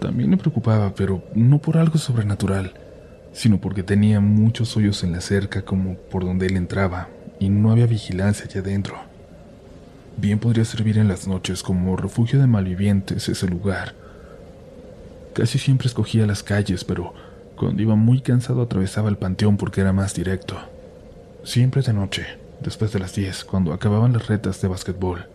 También 0.00 0.28
me 0.30 0.36
preocupaba, 0.36 0.94
pero 0.94 1.22
no 1.34 1.58
por 1.58 1.78
algo 1.78 1.98
sobrenatural, 1.98 2.74
sino 3.32 3.60
porque 3.60 3.82
tenía 3.82 4.20
muchos 4.20 4.76
hoyos 4.76 5.04
en 5.04 5.12
la 5.12 5.20
cerca 5.20 5.62
como 5.62 5.94
por 5.94 6.24
donde 6.24 6.46
él 6.46 6.56
entraba, 6.56 7.08
y 7.38 7.48
no 7.48 7.70
había 7.70 7.86
vigilancia 7.86 8.46
allá 8.46 8.60
adentro. 8.60 8.96
Bien 10.16 10.38
podría 10.38 10.64
servir 10.64 10.98
en 10.98 11.08
las 11.08 11.26
noches 11.26 11.62
como 11.62 11.96
refugio 11.96 12.38
de 12.40 12.46
malvivientes 12.46 13.28
ese 13.28 13.46
lugar. 13.46 13.94
Casi 15.32 15.58
siempre 15.58 15.88
escogía 15.88 16.26
las 16.26 16.42
calles, 16.42 16.84
pero 16.84 17.14
cuando 17.56 17.82
iba 17.82 17.94
muy 17.94 18.20
cansado 18.20 18.62
atravesaba 18.62 19.08
el 19.08 19.16
panteón 19.16 19.56
porque 19.56 19.80
era 19.80 19.92
más 19.92 20.14
directo. 20.14 20.56
Siempre 21.44 21.80
de 21.82 21.92
noche, 21.92 22.26
después 22.60 22.92
de 22.92 22.98
las 22.98 23.14
10, 23.14 23.44
cuando 23.44 23.72
acababan 23.72 24.12
las 24.12 24.26
retas 24.26 24.60
de 24.60 24.68
básquetbol. 24.68 25.26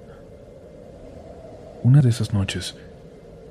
Una 1.82 2.02
de 2.02 2.10
esas 2.10 2.34
noches, 2.34 2.76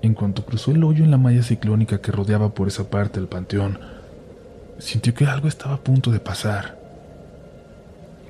en 0.02 0.14
cuanto 0.14 0.44
cruzó 0.44 0.70
el 0.70 0.84
hoyo 0.84 1.02
en 1.02 1.10
la 1.10 1.18
malla 1.18 1.42
ciclónica 1.42 2.00
que 2.00 2.12
rodeaba 2.12 2.50
por 2.50 2.68
esa 2.68 2.90
parte 2.90 3.18
del 3.18 3.28
panteón, 3.28 3.78
sintió 4.78 5.14
que 5.14 5.26
algo 5.26 5.48
estaba 5.48 5.74
a 5.74 5.80
punto 5.80 6.10
de 6.10 6.20
pasar. 6.20 6.78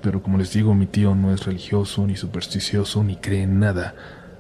Pero 0.02 0.22
como 0.22 0.38
les 0.38 0.52
digo, 0.52 0.74
mi 0.74 0.86
tío 0.86 1.14
no 1.14 1.32
es 1.32 1.44
religioso, 1.44 2.06
ni 2.06 2.16
supersticioso, 2.16 3.02
ni 3.02 3.16
cree 3.16 3.42
en 3.42 3.58
nada, 3.58 3.94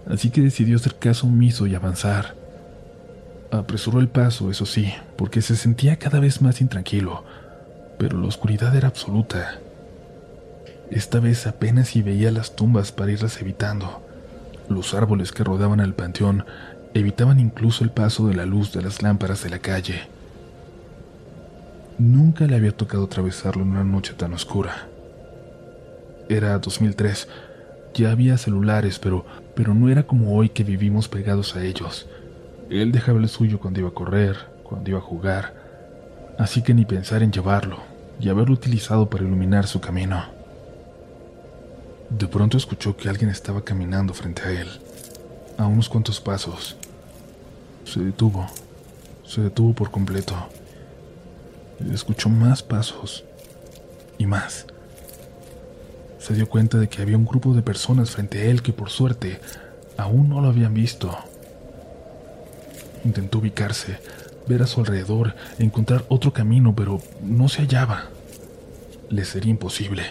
así 0.06 0.30
que 0.30 0.42
decidió 0.42 0.76
hacer 0.76 0.96
caso 0.96 1.26
omiso 1.26 1.66
y 1.66 1.74
avanzar. 1.74 2.34
Apresuró 3.50 4.00
el 4.00 4.08
paso, 4.08 4.50
eso 4.50 4.66
sí, 4.66 4.92
porque 5.16 5.40
se 5.40 5.56
sentía 5.56 5.98
cada 5.98 6.20
vez 6.20 6.42
más 6.42 6.60
intranquilo, 6.60 7.24
pero 7.98 8.18
la 8.18 8.26
oscuridad 8.26 8.74
era 8.76 8.88
absoluta. 8.88 9.58
Esta 10.90 11.18
vez 11.20 11.46
apenas 11.46 11.88
si 11.88 12.02
veía 12.02 12.30
las 12.30 12.56
tumbas 12.56 12.92
para 12.92 13.12
irlas 13.12 13.40
evitando. 13.40 14.02
Los 14.68 14.94
árboles 14.94 15.32
que 15.32 15.44
rodeaban 15.44 15.80
el 15.80 15.94
panteón 15.94 16.44
evitaban 16.94 17.40
incluso 17.40 17.84
el 17.84 17.90
paso 17.90 18.28
de 18.28 18.34
la 18.34 18.46
luz 18.46 18.72
de 18.72 18.82
las 18.82 19.02
lámparas 19.02 19.42
de 19.42 19.50
la 19.50 19.58
calle. 19.58 20.08
Nunca 21.98 22.46
le 22.46 22.56
había 22.56 22.76
tocado 22.76 23.04
atravesarlo 23.04 23.62
en 23.62 23.70
una 23.70 23.84
noche 23.84 24.14
tan 24.14 24.34
oscura. 24.34 24.88
Era 26.28 26.58
2003. 26.58 27.28
Ya 27.94 28.10
había 28.10 28.36
celulares, 28.36 28.98
pero, 28.98 29.24
pero 29.54 29.74
no 29.74 29.88
era 29.88 30.02
como 30.02 30.36
hoy 30.36 30.48
que 30.48 30.64
vivimos 30.64 31.06
pegados 31.06 31.54
a 31.54 31.64
ellos. 31.64 32.08
Él 32.68 32.90
dejaba 32.90 33.20
el 33.20 33.28
suyo 33.28 33.60
cuando 33.60 33.78
iba 33.78 33.90
a 33.90 33.94
correr, 33.94 34.36
cuando 34.64 34.90
iba 34.90 34.98
a 34.98 35.02
jugar, 35.02 35.54
así 36.36 36.62
que 36.62 36.74
ni 36.74 36.84
pensar 36.84 37.22
en 37.22 37.30
llevarlo 37.30 37.78
y 38.18 38.28
haberlo 38.28 38.54
utilizado 38.54 39.08
para 39.08 39.22
iluminar 39.22 39.68
su 39.68 39.80
camino. 39.80 40.24
De 42.10 42.26
pronto 42.26 42.56
escuchó 42.56 42.96
que 42.96 43.08
alguien 43.08 43.30
estaba 43.30 43.62
caminando 43.62 44.14
frente 44.14 44.42
a 44.42 44.50
él, 44.50 44.68
a 45.58 45.66
unos 45.66 45.88
cuantos 45.88 46.20
pasos. 46.20 46.76
Se 47.84 48.00
detuvo, 48.00 48.46
se 49.24 49.42
detuvo 49.42 49.74
por 49.74 49.92
completo. 49.92 50.34
Escuchó 51.92 52.28
más 52.28 52.62
pasos 52.62 53.24
y 54.18 54.26
más. 54.26 54.66
Se 56.18 56.34
dio 56.34 56.48
cuenta 56.48 56.78
de 56.78 56.88
que 56.88 57.02
había 57.02 57.18
un 57.18 57.26
grupo 57.26 57.52
de 57.52 57.62
personas 57.62 58.10
frente 58.10 58.40
a 58.40 58.44
él 58.44 58.62
que 58.62 58.72
por 58.72 58.90
suerte 58.90 59.40
aún 59.96 60.28
no 60.28 60.40
lo 60.40 60.48
habían 60.48 60.72
visto. 60.72 61.16
Intentó 63.04 63.38
ubicarse, 63.38 63.98
ver 64.46 64.62
a 64.62 64.66
su 64.66 64.80
alrededor, 64.80 65.34
encontrar 65.58 66.04
otro 66.08 66.32
camino, 66.32 66.74
pero 66.74 67.02
no 67.22 67.48
se 67.48 67.62
hallaba. 67.62 68.04
Le 69.10 69.24
sería 69.24 69.50
imposible. 69.50 70.02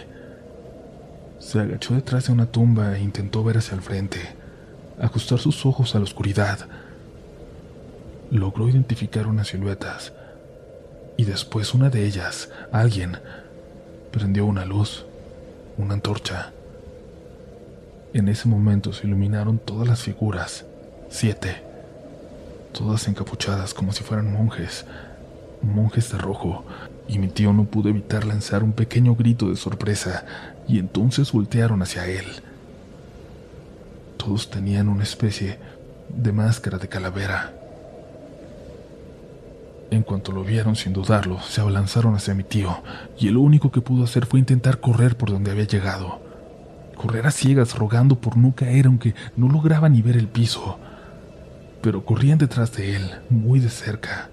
Se 1.40 1.58
agachó 1.58 1.94
detrás 1.94 2.26
de 2.26 2.32
una 2.32 2.46
tumba 2.46 2.96
e 2.96 3.02
intentó 3.02 3.42
ver 3.42 3.58
hacia 3.58 3.74
el 3.74 3.82
frente, 3.82 4.20
ajustar 5.00 5.38
sus 5.38 5.66
ojos 5.66 5.94
a 5.94 5.98
la 5.98 6.04
oscuridad. 6.04 6.60
Logró 8.30 8.68
identificar 8.68 9.26
unas 9.26 9.48
siluetas, 9.48 10.12
y 11.16 11.24
después 11.24 11.74
una 11.74 11.90
de 11.90 12.04
ellas, 12.04 12.50
alguien, 12.72 13.18
prendió 14.10 14.46
una 14.46 14.64
luz, 14.64 15.04
una 15.76 15.94
antorcha. 15.94 16.52
En 18.12 18.28
ese 18.28 18.48
momento 18.48 18.92
se 18.92 19.06
iluminaron 19.06 19.58
todas 19.58 19.88
las 19.88 20.02
figuras, 20.02 20.64
siete, 21.08 21.62
todas 22.72 23.08
encapuchadas 23.08 23.74
como 23.74 23.92
si 23.92 24.04
fueran 24.04 24.32
monjes, 24.32 24.84
monjes 25.62 26.12
de 26.12 26.18
rojo, 26.18 26.64
y 27.08 27.18
mi 27.18 27.28
tío 27.28 27.52
no 27.52 27.64
pudo 27.64 27.88
evitar 27.88 28.24
lanzar 28.24 28.62
un 28.62 28.72
pequeño 28.72 29.14
grito 29.14 29.48
de 29.48 29.56
sorpresa 29.56 30.24
y 30.66 30.78
entonces 30.78 31.32
voltearon 31.32 31.82
hacia 31.82 32.06
él. 32.06 32.24
Todos 34.16 34.50
tenían 34.50 34.88
una 34.88 35.02
especie 35.02 35.58
de 36.08 36.32
máscara 36.32 36.78
de 36.78 36.88
calavera. 36.88 37.52
En 39.90 40.02
cuanto 40.02 40.32
lo 40.32 40.42
vieron 40.42 40.76
sin 40.76 40.92
dudarlo, 40.92 41.40
se 41.40 41.60
abalanzaron 41.60 42.14
hacia 42.14 42.34
mi 42.34 42.44
tío, 42.44 42.82
y 43.18 43.28
lo 43.28 43.40
único 43.40 43.70
que 43.70 43.80
pudo 43.80 44.04
hacer 44.04 44.26
fue 44.26 44.40
intentar 44.40 44.80
correr 44.80 45.16
por 45.16 45.30
donde 45.30 45.50
había 45.50 45.64
llegado. 45.64 46.20
Correr 46.96 47.26
a 47.26 47.30
ciegas 47.30 47.74
rogando 47.76 48.20
por 48.20 48.36
no 48.36 48.54
caer 48.54 48.86
aunque 48.86 49.14
no 49.36 49.48
lograba 49.48 49.88
ni 49.88 50.02
ver 50.02 50.16
el 50.16 50.28
piso. 50.28 50.78
Pero 51.82 52.04
corrían 52.04 52.38
detrás 52.38 52.72
de 52.72 52.96
él, 52.96 53.10
muy 53.30 53.60
de 53.60 53.68
cerca. 53.68 54.30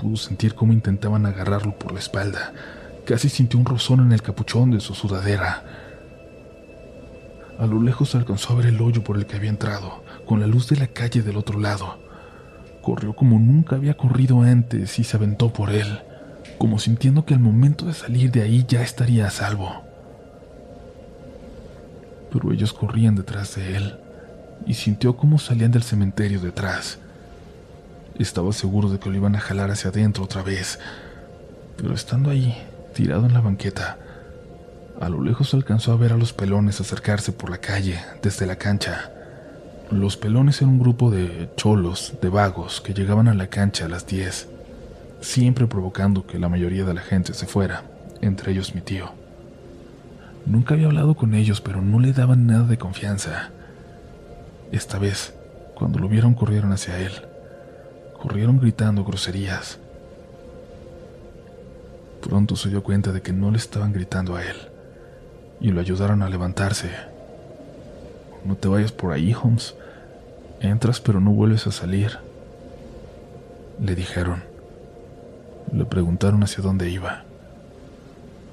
Pudo 0.00 0.16
sentir 0.16 0.54
cómo 0.54 0.72
intentaban 0.72 1.26
agarrarlo 1.26 1.78
por 1.78 1.92
la 1.92 1.98
espalda, 1.98 2.52
Casi 3.08 3.30
sintió 3.30 3.58
un 3.58 3.64
rozón 3.64 4.00
en 4.00 4.12
el 4.12 4.20
capuchón 4.20 4.70
de 4.70 4.80
su 4.80 4.92
sudadera. 4.92 5.64
A 7.58 7.64
lo 7.64 7.80
lejos 7.80 8.14
alcanzó 8.14 8.52
a 8.52 8.56
ver 8.56 8.66
el 8.66 8.82
hoyo 8.82 9.02
por 9.02 9.16
el 9.16 9.24
que 9.24 9.36
había 9.36 9.48
entrado, 9.48 10.04
con 10.26 10.40
la 10.40 10.46
luz 10.46 10.68
de 10.68 10.76
la 10.76 10.88
calle 10.88 11.22
del 11.22 11.38
otro 11.38 11.58
lado. 11.58 11.98
Corrió 12.82 13.14
como 13.14 13.38
nunca 13.38 13.76
había 13.76 13.96
corrido 13.96 14.42
antes 14.42 14.98
y 14.98 15.04
se 15.04 15.16
aventó 15.16 15.52
por 15.52 15.70
él, 15.70 16.00
como 16.58 16.78
sintiendo 16.78 17.24
que 17.24 17.34
al 17.34 17.40
momento 17.40 17.86
de 17.86 17.94
salir 17.94 18.30
de 18.30 18.42
ahí 18.42 18.64
ya 18.66 18.82
estaría 18.82 19.26
a 19.26 19.30
salvo. 19.30 19.82
Pero 22.32 22.52
ellos 22.52 22.72
corrían 22.72 23.14
detrás 23.14 23.54
de 23.56 23.76
él 23.76 23.98
y 24.66 24.74
sintió 24.74 25.16
cómo 25.16 25.38
salían 25.38 25.70
del 25.70 25.82
cementerio 25.82 26.40
detrás. 26.40 26.98
Estaba 28.18 28.52
seguro 28.52 28.90
de 28.90 28.98
que 28.98 29.08
lo 29.08 29.16
iban 29.16 29.36
a 29.36 29.40
jalar 29.40 29.70
hacia 29.70 29.90
adentro 29.90 30.24
otra 30.24 30.42
vez, 30.42 30.78
pero 31.76 31.94
estando 31.94 32.30
ahí, 32.30 32.56
tirado 32.94 33.26
en 33.26 33.34
la 33.34 33.40
banqueta. 33.40 33.98
A 35.00 35.08
lo 35.08 35.22
lejos 35.22 35.54
alcanzó 35.54 35.92
a 35.92 35.96
ver 35.96 36.12
a 36.12 36.16
los 36.16 36.32
pelones 36.32 36.80
acercarse 36.80 37.30
por 37.32 37.50
la 37.50 37.58
calle, 37.58 38.00
desde 38.20 38.46
la 38.46 38.56
cancha. 38.56 39.12
Los 39.90 40.18
pelones 40.18 40.60
eran 40.60 40.74
un 40.74 40.80
grupo 40.80 41.10
de 41.10 41.48
cholos, 41.56 42.14
de 42.20 42.28
vagos, 42.28 42.82
que 42.82 42.92
llegaban 42.92 43.26
a 43.26 43.34
la 43.34 43.46
cancha 43.46 43.86
a 43.86 43.88
las 43.88 44.06
10, 44.06 44.48
siempre 45.20 45.66
provocando 45.66 46.26
que 46.26 46.38
la 46.38 46.50
mayoría 46.50 46.84
de 46.84 46.92
la 46.92 47.00
gente 47.00 47.32
se 47.32 47.46
fuera, 47.46 47.84
entre 48.20 48.52
ellos 48.52 48.74
mi 48.74 48.82
tío. 48.82 49.10
Nunca 50.44 50.74
había 50.74 50.86
hablado 50.86 51.14
con 51.14 51.34
ellos, 51.34 51.62
pero 51.62 51.80
no 51.80 52.00
le 52.00 52.12
daban 52.12 52.46
nada 52.46 52.64
de 52.64 52.76
confianza. 52.76 53.50
Esta 54.72 54.98
vez, 54.98 55.32
cuando 55.74 55.98
lo 55.98 56.08
vieron, 56.08 56.34
corrieron 56.34 56.72
hacia 56.72 56.98
él. 56.98 57.12
Corrieron 58.20 58.58
gritando 58.58 59.04
groserías. 59.04 59.78
Pronto 62.20 62.56
se 62.56 62.68
dio 62.68 62.82
cuenta 62.82 63.12
de 63.12 63.22
que 63.22 63.32
no 63.32 63.50
le 63.50 63.56
estaban 63.56 63.92
gritando 63.94 64.36
a 64.36 64.44
él 64.44 64.56
y 65.60 65.70
lo 65.70 65.80
ayudaron 65.80 66.22
a 66.22 66.28
levantarse. 66.28 66.90
No 68.44 68.56
te 68.56 68.68
vayas 68.68 68.92
por 68.92 69.12
ahí, 69.12 69.34
Holmes. 69.34 69.74
Entras 70.60 71.00
pero 71.00 71.20
no 71.20 71.30
vuelves 71.30 71.66
a 71.66 71.72
salir. 71.72 72.18
Le 73.80 73.94
dijeron. 73.94 74.42
Le 75.72 75.84
preguntaron 75.84 76.42
hacia 76.42 76.62
dónde 76.62 76.90
iba. 76.90 77.24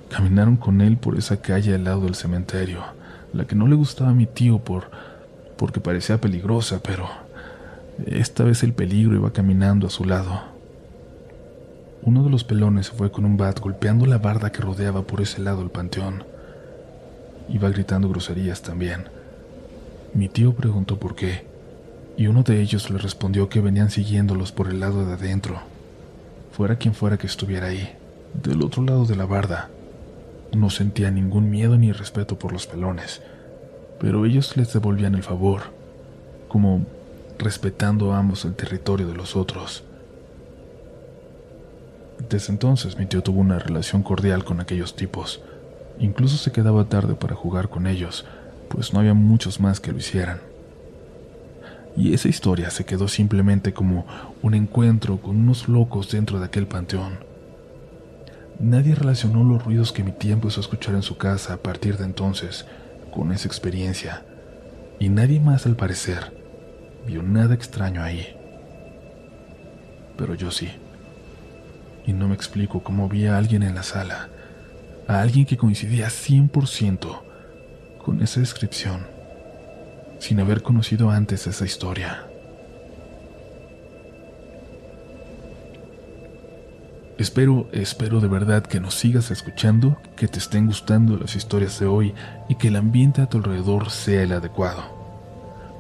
Caminaron 0.10 0.58
con 0.58 0.82
él 0.82 0.98
por 0.98 1.18
esa 1.18 1.38
calle 1.38 1.74
al 1.76 1.84
lado 1.84 2.02
del 2.02 2.16
cementerio, 2.16 2.84
la 3.34 3.46
que 3.46 3.56
no 3.56 3.68
le 3.68 3.76
gustaba 3.76 4.12
a 4.12 4.14
mi 4.14 4.26
tío 4.28 4.60
por 4.60 4.86
porque 5.58 5.80
parecía 5.80 6.20
peligrosa, 6.20 6.80
pero 6.84 7.08
esta 8.06 8.44
vez 8.44 8.64
el 8.64 8.74
peligro 8.74 9.16
iba 9.16 9.32
caminando 9.32 9.88
a 9.88 9.90
su 9.90 10.06
lado. 10.06 10.42
Uno 12.04 12.24
de 12.24 12.30
los 12.30 12.44
pelones 12.44 12.88
se 12.88 12.94
fue 12.94 13.12
con 13.12 13.26
un 13.26 13.38
bat 13.38 13.60
golpeando 13.60 14.06
la 14.06 14.18
barda 14.18 14.52
que 14.52 14.62
rodeaba 14.62 15.04
por 15.04 15.22
ese 15.22 15.42
lado 15.42 15.62
el 15.62 15.70
panteón. 15.70 16.24
Iba 17.50 17.70
gritando 17.70 18.10
groserías 18.10 18.62
también. 18.62 19.06
Mi 20.16 20.30
tío 20.30 20.54
preguntó 20.54 20.98
por 20.98 21.14
qué, 21.14 21.46
y 22.16 22.28
uno 22.28 22.42
de 22.42 22.62
ellos 22.62 22.90
le 22.90 22.98
respondió 22.98 23.50
que 23.50 23.60
venían 23.60 23.90
siguiéndolos 23.90 24.54
por 24.54 24.70
el 24.70 24.80
lado 24.80 25.06
de 25.06 25.14
adentro, 25.14 25.60
fuera 26.54 26.78
quien 26.78 26.94
fuera 26.94 27.18
que 27.18 27.28
estuviera 27.28 27.68
ahí, 27.68 27.94
del 28.34 28.64
otro 28.64 28.82
lado 28.82 29.06
de 29.06 29.18
la 29.18 29.26
barda. 29.26 29.70
No 30.56 30.70
sentía 30.70 31.12
ningún 31.12 31.50
miedo 31.50 31.78
ni 31.78 31.92
respeto 31.92 32.40
por 32.40 32.54
los 32.54 32.66
pelones, 32.66 33.22
pero 34.00 34.26
ellos 34.26 34.56
les 34.56 34.72
devolvían 34.72 35.16
el 35.16 35.24
favor, 35.24 35.64
como 36.48 36.86
respetando 37.38 38.14
ambos 38.14 38.46
el 38.46 38.56
territorio 38.56 39.08
de 39.08 39.16
los 39.16 39.36
otros. 39.36 39.84
Desde 42.30 42.54
entonces 42.54 42.98
mi 42.98 43.06
tío 43.06 43.22
tuvo 43.22 43.42
una 43.42 43.60
relación 43.60 44.02
cordial 44.02 44.46
con 44.46 44.62
aquellos 44.62 44.96
tipos, 44.96 45.42
Incluso 46.00 46.38
se 46.38 46.52
quedaba 46.52 46.86
tarde 46.86 47.16
para 47.16 47.36
jugar 47.36 47.70
con 47.70 47.88
ellos, 47.88 48.26
pues 48.70 48.94
no 48.94 49.00
había 49.00 49.14
muchos 49.14 49.60
más 49.60 49.80
que 49.80 49.92
lo 49.92 49.98
hicieran. 49.98 50.40
Y 51.98 52.14
esa 52.14 52.28
historia 52.28 52.70
se 52.72 52.86
quedó 52.86 53.08
simplemente 53.08 53.74
como 53.74 54.06
un 54.42 54.54
encuentro 54.54 55.18
con 55.18 55.38
unos 55.38 55.70
locos 55.70 56.12
dentro 56.12 56.40
de 56.40 56.46
aquel 56.46 56.68
panteón. 56.68 57.20
Nadie 58.60 58.96
relacionó 58.96 59.44
los 59.44 59.64
ruidos 59.64 59.92
que 59.92 60.04
mi 60.04 60.12
tía 60.12 60.34
empezó 60.34 60.60
a 60.60 60.64
escuchar 60.64 60.96
en 60.96 61.04
su 61.04 61.18
casa 61.18 61.54
a 61.54 61.58
partir 61.58 61.98
de 61.98 62.06
entonces 62.06 62.66
con 63.14 63.32
esa 63.32 63.48
experiencia, 63.48 64.26
y 65.00 65.10
nadie 65.10 65.40
más 65.40 65.66
al 65.66 65.76
parecer 65.76 66.34
vio 67.06 67.22
nada 67.22 67.54
extraño 67.54 68.04
ahí. 68.04 68.36
Pero 70.18 70.36
yo 70.36 70.52
sí. 70.52 70.70
Y 72.06 72.14
no 72.14 72.28
me 72.28 72.36
explico 72.36 72.84
cómo 72.84 73.10
vi 73.10 73.26
a 73.26 73.38
alguien 73.38 73.64
en 73.64 73.76
la 73.76 73.84
sala, 73.84 74.30
a 75.08 75.22
alguien 75.22 75.46
que 75.46 75.58
coincidía 75.58 76.08
100% 76.08 77.22
con 78.06 78.22
esa 78.22 78.40
descripción, 78.40 79.08
sin 80.20 80.40
haber 80.40 80.62
conocido 80.62 81.10
antes 81.10 81.48
esa 81.48 81.66
historia. 81.66 82.28
Espero, 87.18 87.68
espero 87.72 88.20
de 88.20 88.28
verdad 88.28 88.62
que 88.62 88.80
nos 88.80 88.94
sigas 88.94 89.32
escuchando, 89.32 89.98
que 90.16 90.28
te 90.28 90.38
estén 90.38 90.68
gustando 90.68 91.18
las 91.18 91.36
historias 91.36 91.80
de 91.80 91.88
hoy 91.88 92.14
y 92.48 92.56
que 92.56 92.68
el 92.68 92.76
ambiente 92.76 93.24
a 93.24 93.26
tu 93.26 93.40
alrededor 93.40 93.90
sea 93.90 94.22
el 94.22 94.34
adecuado. 94.34 94.84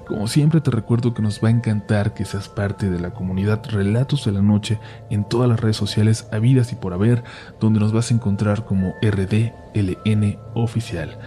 Como 0.08 0.27
siempre 0.27 0.62
te 0.62 0.72
recuerdo 0.72 1.13
que 1.13 1.22
nos 1.22 1.44
va 1.44 1.50
a 1.50 1.51
encantar 1.51 2.15
que 2.15 2.25
seas 2.25 2.50
parte 2.50 2.89
de 2.89 3.00
la 3.00 3.12
comunidad 3.12 3.62
Relatos 3.70 4.25
de 4.25 4.32
la 4.32 4.41
Noche 4.41 4.79
en 5.12 5.29
todas 5.29 5.48
las 5.48 5.60
redes 5.60 5.77
sociales 5.77 6.27
habidas 6.32 6.72
y 6.72 6.75
por 6.75 6.94
haber, 6.94 7.24
donde 7.60 7.79
nos 7.79 7.94
vas 7.94 8.10
a 8.10 8.15
encontrar 8.15 8.65
como 8.65 8.96
RDLN 9.03 10.39
Oficial. 10.55 11.20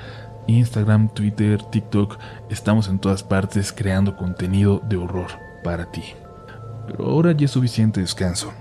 Instagram, 0.48 1.08
Twitter, 1.10 1.62
TikTok, 1.62 2.18
estamos 2.50 2.88
en 2.88 2.98
todas 2.98 3.22
partes 3.22 3.72
creando 3.72 4.16
contenido 4.16 4.82
de 4.88 4.96
horror 4.96 5.30
para 5.62 5.90
ti. 5.92 6.02
Pero 6.86 7.06
ahora 7.06 7.32
ya 7.32 7.44
es 7.44 7.52
suficiente 7.52 8.00
descanso 8.00 8.52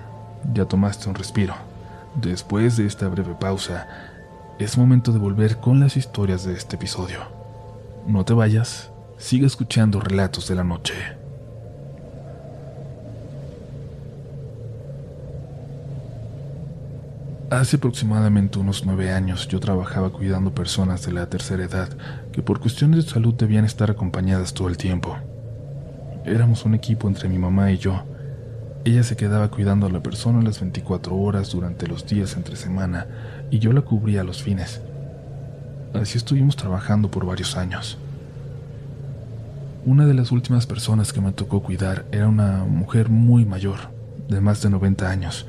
ya 0.53 0.65
tomaste 0.65 1.09
un 1.09 1.15
respiro. 1.15 1.55
Después 2.15 2.77
de 2.77 2.85
esta 2.85 3.07
breve 3.07 3.35
pausa, 3.35 3.87
es 4.59 4.77
momento 4.77 5.11
de 5.11 5.19
volver 5.19 5.57
con 5.57 5.79
las 5.79 5.97
historias 5.97 6.43
de 6.43 6.53
este 6.53 6.75
episodio. 6.75 7.19
No 8.07 8.25
te 8.25 8.33
vayas, 8.33 8.91
sigue 9.17 9.45
escuchando 9.45 9.99
Relatos 9.99 10.47
de 10.47 10.55
la 10.55 10.63
Noche. 10.63 10.93
Hace 17.49 17.77
aproximadamente 17.77 18.59
unos 18.59 18.85
nueve 18.85 19.13
años 19.13 19.47
yo 19.47 19.61
trabajaba 19.61 20.09
cuidando 20.09 20.53
personas 20.53 21.05
de 21.05 21.13
la 21.13 21.29
tercera 21.29 21.63
edad 21.63 21.87
que 22.33 22.43
por 22.43 22.59
cuestiones 22.59 23.05
de 23.05 23.09
salud 23.09 23.33
debían 23.35 23.63
estar 23.63 23.89
acompañadas 23.89 24.53
todo 24.53 24.67
el 24.67 24.75
tiempo. 24.75 25.15
Éramos 26.25 26.65
un 26.65 26.75
equipo 26.75 27.07
entre 27.07 27.29
mi 27.29 27.37
mamá 27.37 27.71
y 27.71 27.77
yo, 27.77 28.03
ella 28.83 29.01
se 29.03 29.15
quedaba 29.15 29.49
cuidando 29.49 29.87
a 29.87 29.89
la 29.89 30.03
persona 30.03 30.41
las 30.41 30.59
24 30.59 31.15
horas 31.15 31.49
durante 31.49 31.87
los 31.87 32.05
días 32.05 32.35
entre 32.35 32.57
semana 32.57 33.07
y 33.49 33.59
yo 33.59 33.71
la 33.71 33.81
cubría 33.81 34.25
los 34.25 34.43
fines. 34.43 34.81
Así 35.93 36.17
estuvimos 36.17 36.57
trabajando 36.57 37.09
por 37.09 37.25
varios 37.25 37.55
años. 37.55 37.97
Una 39.85 40.05
de 40.05 40.13
las 40.13 40.33
últimas 40.33 40.65
personas 40.65 41.13
que 41.13 41.21
me 41.21 41.31
tocó 41.31 41.63
cuidar 41.63 42.03
era 42.11 42.27
una 42.27 42.65
mujer 42.65 43.07
muy 43.07 43.45
mayor, 43.45 43.77
de 44.27 44.41
más 44.41 44.61
de 44.61 44.69
90 44.69 45.09
años, 45.09 45.45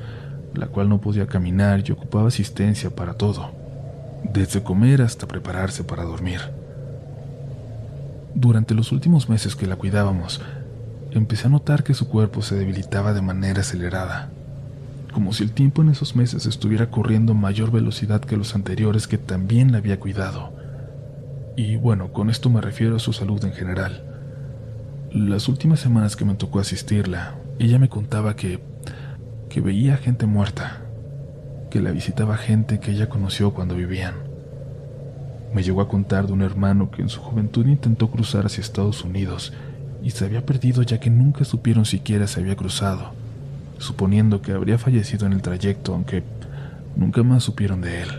la 0.53 0.67
cual 0.67 0.89
no 0.89 1.01
podía 1.01 1.27
caminar 1.27 1.83
y 1.85 1.91
ocupaba 1.91 2.27
asistencia 2.27 2.89
para 2.89 3.13
todo, 3.13 3.51
desde 4.23 4.63
comer 4.63 5.01
hasta 5.01 5.27
prepararse 5.27 5.83
para 5.83 6.03
dormir. 6.03 6.41
Durante 8.35 8.73
los 8.73 8.91
últimos 8.91 9.29
meses 9.29 9.55
que 9.55 9.67
la 9.67 9.75
cuidábamos, 9.75 10.41
empecé 11.11 11.47
a 11.47 11.49
notar 11.49 11.83
que 11.83 11.93
su 11.93 12.07
cuerpo 12.07 12.41
se 12.41 12.55
debilitaba 12.55 13.13
de 13.13 13.21
manera 13.21 13.61
acelerada, 13.61 14.29
como 15.13 15.33
si 15.33 15.43
el 15.43 15.51
tiempo 15.51 15.81
en 15.81 15.89
esos 15.89 16.15
meses 16.15 16.45
estuviera 16.45 16.91
corriendo 16.91 17.33
a 17.33 17.35
mayor 17.35 17.71
velocidad 17.71 18.21
que 18.21 18.37
los 18.37 18.55
anteriores 18.55 19.07
que 19.07 19.17
también 19.17 19.71
la 19.71 19.79
había 19.79 19.99
cuidado. 19.99 20.53
Y 21.55 21.75
bueno, 21.75 22.13
con 22.13 22.29
esto 22.29 22.49
me 22.49 22.61
refiero 22.61 22.95
a 22.95 22.99
su 22.99 23.11
salud 23.11 23.43
en 23.43 23.53
general. 23.53 24.03
Las 25.11 25.47
últimas 25.47 25.79
semanas 25.79 26.15
que 26.15 26.25
me 26.25 26.35
tocó 26.35 26.59
asistirla, 26.59 27.35
ella 27.57 27.79
me 27.79 27.89
contaba 27.89 28.35
que 28.35 28.59
que 29.49 29.61
veía 29.61 29.97
gente 29.97 30.27
muerta, 30.27 30.81
que 31.71 31.81
la 31.81 31.91
visitaba 31.91 32.37
gente 32.37 32.79
que 32.79 32.91
ella 32.91 33.09
conoció 33.09 33.53
cuando 33.53 33.75
vivían. 33.75 34.13
Me 35.53 35.63
llegó 35.63 35.81
a 35.81 35.89
contar 35.89 36.27
de 36.27 36.33
un 36.33 36.43
hermano 36.43 36.91
que 36.91 37.01
en 37.01 37.09
su 37.09 37.19
juventud 37.19 37.65
intentó 37.65 38.11
cruzar 38.11 38.45
hacia 38.45 38.61
Estados 38.61 39.03
Unidos 39.03 39.51
y 40.03 40.11
se 40.11 40.25
había 40.25 40.45
perdido 40.45 40.83
ya 40.83 40.99
que 40.99 41.09
nunca 41.09 41.43
supieron 41.43 41.85
siquiera 41.85 42.27
se 42.27 42.39
había 42.39 42.55
cruzado, 42.55 43.11
suponiendo 43.79 44.41
que 44.41 44.53
habría 44.53 44.77
fallecido 44.77 45.25
en 45.25 45.33
el 45.33 45.41
trayecto, 45.41 45.93
aunque 45.95 46.23
nunca 46.95 47.23
más 47.23 47.43
supieron 47.43 47.81
de 47.81 48.03
él. 48.03 48.09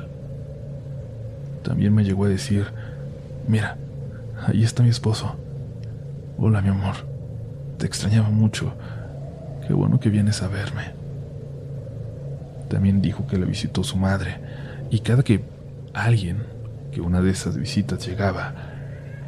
También 1.63 1.95
me 1.95 2.05
llegó 2.05 2.25
a 2.25 2.29
decir, 2.29 2.67
mira, 3.47 3.77
ahí 4.47 4.65
está 4.65 4.83
mi 4.83 4.89
esposo. 4.89 5.37
Hola 6.39 6.61
mi 6.61 6.71
amor, 6.71 6.97
te 7.79 7.87
extrañaba 7.87 8.31
mucho, 8.31 8.73
qué 9.67 9.73
bueno 9.73 10.01
que 10.01 10.11
vienes 10.11 10.43
a 10.43 10.49
verme. 10.49 11.00
También 12.71 13.03
dijo 13.03 13.27
que 13.27 13.37
la 13.37 13.45
visitó 13.45 13.83
su 13.83 13.99
madre, 13.99 14.39
y 14.91 15.01
cada 15.01 15.25
que 15.25 15.43
alguien, 15.93 16.45
que 16.93 17.01
una 17.01 17.21
de 17.21 17.33
esas 17.33 17.57
visitas 17.57 18.07
llegaba, 18.07 18.55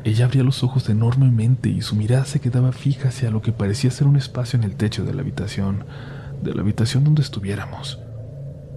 ella 0.04 0.26
abría 0.26 0.44
los 0.44 0.62
ojos 0.62 0.88
enormemente 0.88 1.68
y 1.68 1.82
su 1.82 1.96
mirada 1.96 2.24
se 2.24 2.40
quedaba 2.40 2.72
fija 2.72 3.08
hacia 3.08 3.30
lo 3.30 3.42
que 3.42 3.52
parecía 3.52 3.90
ser 3.90 4.06
un 4.06 4.16
espacio 4.16 4.58
en 4.58 4.64
el 4.64 4.76
techo 4.76 5.04
de 5.04 5.12
la 5.12 5.22
habitación, 5.22 5.84
de 6.40 6.54
la 6.54 6.62
habitación 6.62 7.02
donde 7.02 7.22
estuviéramos. 7.22 7.98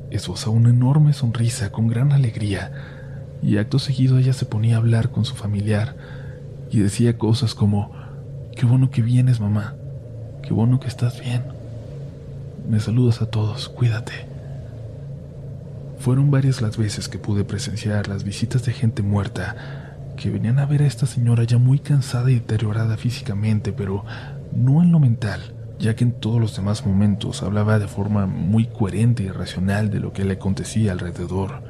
Esbozaba 0.10 0.56
una 0.56 0.70
enorme 0.70 1.14
sonrisa 1.14 1.72
con 1.72 1.88
gran 1.88 2.12
alegría 2.12 2.72
y 3.44 3.58
acto 3.58 3.78
seguido 3.78 4.18
ella 4.18 4.34
se 4.34 4.46
ponía 4.46 4.76
a 4.76 4.80
hablar 4.80 5.12
con 5.12 5.26
su 5.26 5.36
familiar 5.36 5.96
y 6.72 6.80
decía 6.80 7.20
cosas 7.20 7.54
como, 7.54 7.92
qué 8.56 8.66
bueno 8.66 8.90
que 8.90 9.04
vienes 9.04 9.40
mamá, 9.40 9.76
qué 10.42 10.54
bueno 10.54 10.80
que 10.80 10.88
estás 10.88 11.22
bien. 11.22 11.44
Me 12.68 12.80
saludas 12.80 13.22
a 13.22 13.28
todos, 13.28 13.70
cuídate. 13.70 14.35
Fueron 16.06 16.30
varias 16.30 16.62
las 16.62 16.78
veces 16.78 17.10
que 17.10 17.18
pude 17.18 17.44
presenciar 17.46 18.08
las 18.08 18.24
visitas 18.24 18.64
de 18.64 18.74
gente 18.74 19.02
muerta 19.02 19.96
que 20.16 20.30
venían 20.30 20.60
a 20.60 20.68
ver 20.68 20.84
a 20.84 20.86
esta 20.86 21.08
señora 21.08 21.46
ya 21.46 21.58
muy 21.58 21.80
cansada 21.80 22.30
y 22.30 22.36
deteriorada 22.36 22.96
físicamente, 22.96 23.74
pero 23.74 24.06
no 24.54 24.84
en 24.84 24.92
lo 24.92 25.00
mental, 25.00 25.56
ya 25.80 25.96
que 25.96 26.04
en 26.04 26.12
todos 26.12 26.40
los 26.40 26.56
demás 26.56 26.86
momentos 26.86 27.42
hablaba 27.42 27.80
de 27.80 27.88
forma 27.88 28.28
muy 28.28 28.68
coherente 28.68 29.24
y 29.24 29.30
racional 29.30 29.90
de 29.90 30.00
lo 30.00 30.14
que 30.14 30.26
le 30.26 30.34
acontecía 30.34 30.92
alrededor. 30.92 31.64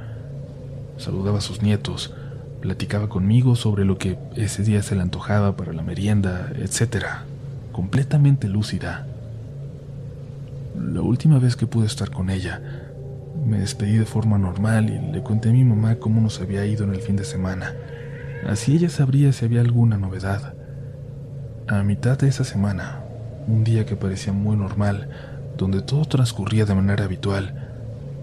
Saludaba 0.98 1.38
a 1.38 1.42
sus 1.42 1.62
nietos, 1.62 2.14
platicaba 2.60 3.08
conmigo 3.08 3.56
sobre 3.56 3.86
lo 3.86 3.98
que 3.98 4.20
ese 4.36 4.64
día 4.64 4.84
se 4.84 4.96
le 4.96 5.02
antojaba 5.02 5.56
para 5.56 5.72
la 5.72 5.82
merienda, 5.82 6.52
etc. 6.58 7.06
Completamente 7.72 8.50
lúcida. 8.50 9.08
La 10.78 11.00
última 11.00 11.40
vez 11.40 11.56
que 11.56 11.68
pude 11.68 11.86
estar 11.86 12.12
con 12.12 12.30
ella, 12.30 12.85
me 13.46 13.60
despedí 13.60 13.98
de 13.98 14.06
forma 14.06 14.38
normal 14.38 14.90
y 14.90 15.12
le 15.12 15.22
conté 15.24 15.50
a 15.50 15.54
mi 15.54 15.64
mamá 15.64 15.96
cómo 15.96 16.20
nos 16.20 16.42
había 16.42 16.66
ido 16.66 16.84
en 16.84 16.94
el 16.94 17.02
fin 17.02 17.16
de 17.16 17.24
semana. 17.24 17.74
Así 18.48 18.76
ella 18.76 18.90
sabría 18.90 19.32
si 19.34 19.46
había 19.46 19.62
alguna 19.62 19.98
novedad. 19.98 20.54
A 21.68 21.84
mitad 21.84 22.18
de 22.18 22.28
esa 22.28 22.44
semana, 22.44 23.02
un 23.48 23.64
día 23.64 23.86
que 23.86 23.96
parecía 23.96 24.34
muy 24.34 24.56
normal, 24.56 25.10
donde 25.58 25.82
todo 25.82 26.06
transcurría 26.06 26.66
de 26.66 26.76
manera 26.76 27.06
habitual, 27.06 27.70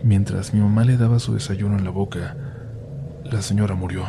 mientras 0.03 0.53
mi 0.53 0.61
mamá 0.61 0.85
le 0.85 0.97
daba 0.97 1.19
su 1.19 1.35
desayuno 1.35 1.79
en 1.79 1.85
la 1.85 1.91
boca, 1.91 2.37
la 3.25 3.43
señora 3.43 3.75
murió. 3.75 4.05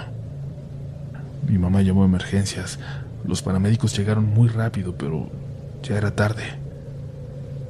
Mi 1.48 1.58
mamá 1.58 1.82
llamó 1.82 2.04
a 2.04 2.08
emergencias. 2.08 2.80
Los 3.26 3.42
paramédicos 3.42 3.98
llegaron 3.98 4.26
muy 4.26 4.50
rápido, 4.50 4.96
pero 4.98 5.30
ya 5.84 5.98
era 5.98 6.12
tarde. 6.12 6.44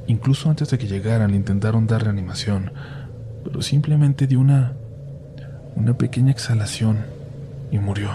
Incluso 0.06 0.50
antes 0.50 0.70
de 0.70 0.78
que 0.78 0.86
llegaran 0.86 1.34
intentaron 1.34 1.86
dar 1.86 2.04
reanimación, 2.04 2.72
pero 3.44 3.62
simplemente 3.62 4.26
dio 4.26 4.40
una 4.40 4.72
una 5.76 5.96
pequeña 5.96 6.30
exhalación 6.30 6.98
y 7.70 7.78
murió. 7.78 8.10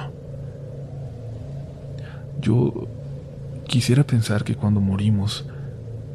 Yo 2.41 2.87
quisiera 3.67 4.03
pensar 4.03 4.43
que 4.43 4.55
cuando 4.55 4.79
morimos, 4.79 5.45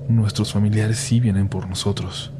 nuestros 0.09 0.53
familiares 0.53 0.99
sí 0.99 1.21
vienen 1.21 1.49
por 1.49 1.69
nosotros. 1.69 2.33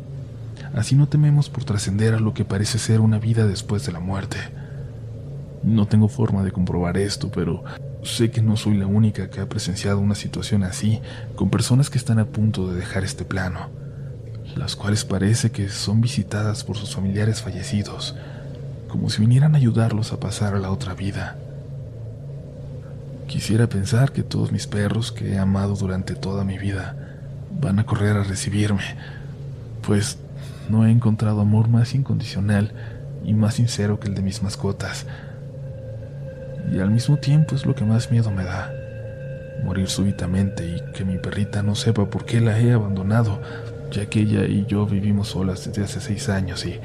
Así 0.75 0.97
no 0.97 1.07
tememos 1.07 1.51
por 1.51 1.65
trascender 1.65 2.15
a 2.15 2.21
lo 2.21 2.35
que 2.35 2.45
parece 2.45 2.79
ser 2.79 3.01
una 3.01 3.19
vida 3.19 3.47
después 3.47 3.85
de 3.87 3.93
la 3.93 4.01
muerte. 4.01 4.39
No 5.63 5.87
tengo 5.87 6.09
forma 6.09 6.43
de 6.43 6.53
comprobar 6.53 6.97
esto, 6.97 7.31
pero 7.31 7.63
sé 8.03 8.31
que 8.31 8.43
no 8.43 8.57
soy 8.57 8.77
la 8.77 8.87
única 8.87 9.31
que 9.31 9.41
ha 9.41 9.49
presenciado 9.49 10.01
una 10.01 10.15
situación 10.15 10.63
así 10.63 11.01
con 11.37 11.51
personas 11.51 11.91
que 11.91 11.99
están 11.99 12.19
a 12.19 12.27
punto 12.27 12.71
de 12.71 12.77
dejar 12.77 13.05
este 13.05 13.25
plano, 13.25 13.71
las 14.57 14.77
cuales 14.77 15.05
parece 15.05 15.51
que 15.51 15.69
son 15.69 16.01
visitadas 16.01 16.65
por 16.65 16.77
sus 16.77 16.95
familiares 16.95 17.43
fallecidos, 17.43 18.15
como 18.89 19.11
si 19.11 19.21
vinieran 19.21 19.55
a 19.55 19.59
ayudarlos 19.59 20.13
a 20.13 20.21
pasar 20.21 20.55
a 20.55 20.59
la 20.59 20.71
otra 20.71 20.95
vida. 20.95 21.37
Quisiera 23.27 23.69
pensar 23.69 24.13
que 24.13 24.23
todos 24.23 24.53
mis 24.53 24.67
perros 24.67 25.11
que 25.11 25.33
he 25.33 25.39
amado 25.39 25.75
durante 25.75 26.15
toda 26.15 26.45
mi 26.45 26.59
vida 26.59 26.97
van 27.61 27.79
a 27.79 27.87
correr 27.87 28.17
a 28.17 28.23
recibirme, 28.23 28.83
pues 29.83 30.19
no 30.69 30.87
he 30.87 30.91
encontrado 30.91 31.41
amor 31.41 31.69
más 31.69 31.95
incondicional 31.95 32.73
y 33.25 33.35
más 33.35 33.55
sincero 33.55 33.99
que 33.99 34.09
el 34.09 34.15
de 34.15 34.23
mis 34.23 34.43
mascotas. 34.43 35.07
Y 36.73 36.79
al 36.79 36.91
mismo 36.91 37.17
tiempo 37.17 37.55
es 37.55 37.67
lo 37.67 37.75
que 37.75 37.85
más 37.85 38.11
miedo 38.11 38.31
me 38.31 38.45
da. 38.45 38.73
Morir 39.63 39.89
súbitamente 39.89 40.67
y 40.67 40.93
que 40.93 41.05
mi 41.05 41.19
perrita 41.19 41.63
no 41.63 41.75
sepa 41.75 42.09
por 42.11 42.25
qué 42.25 42.41
la 42.41 42.59
he 42.59 42.73
abandonado, 42.73 43.41
ya 43.95 44.07
que 44.07 44.21
ella 44.21 44.45
y 44.45 44.67
yo 44.67 44.87
vivimos 44.87 45.29
solas 45.29 45.67
desde 45.67 45.85
hace 45.85 46.01
seis 46.01 46.29
años 46.29 46.67
y 46.67 46.81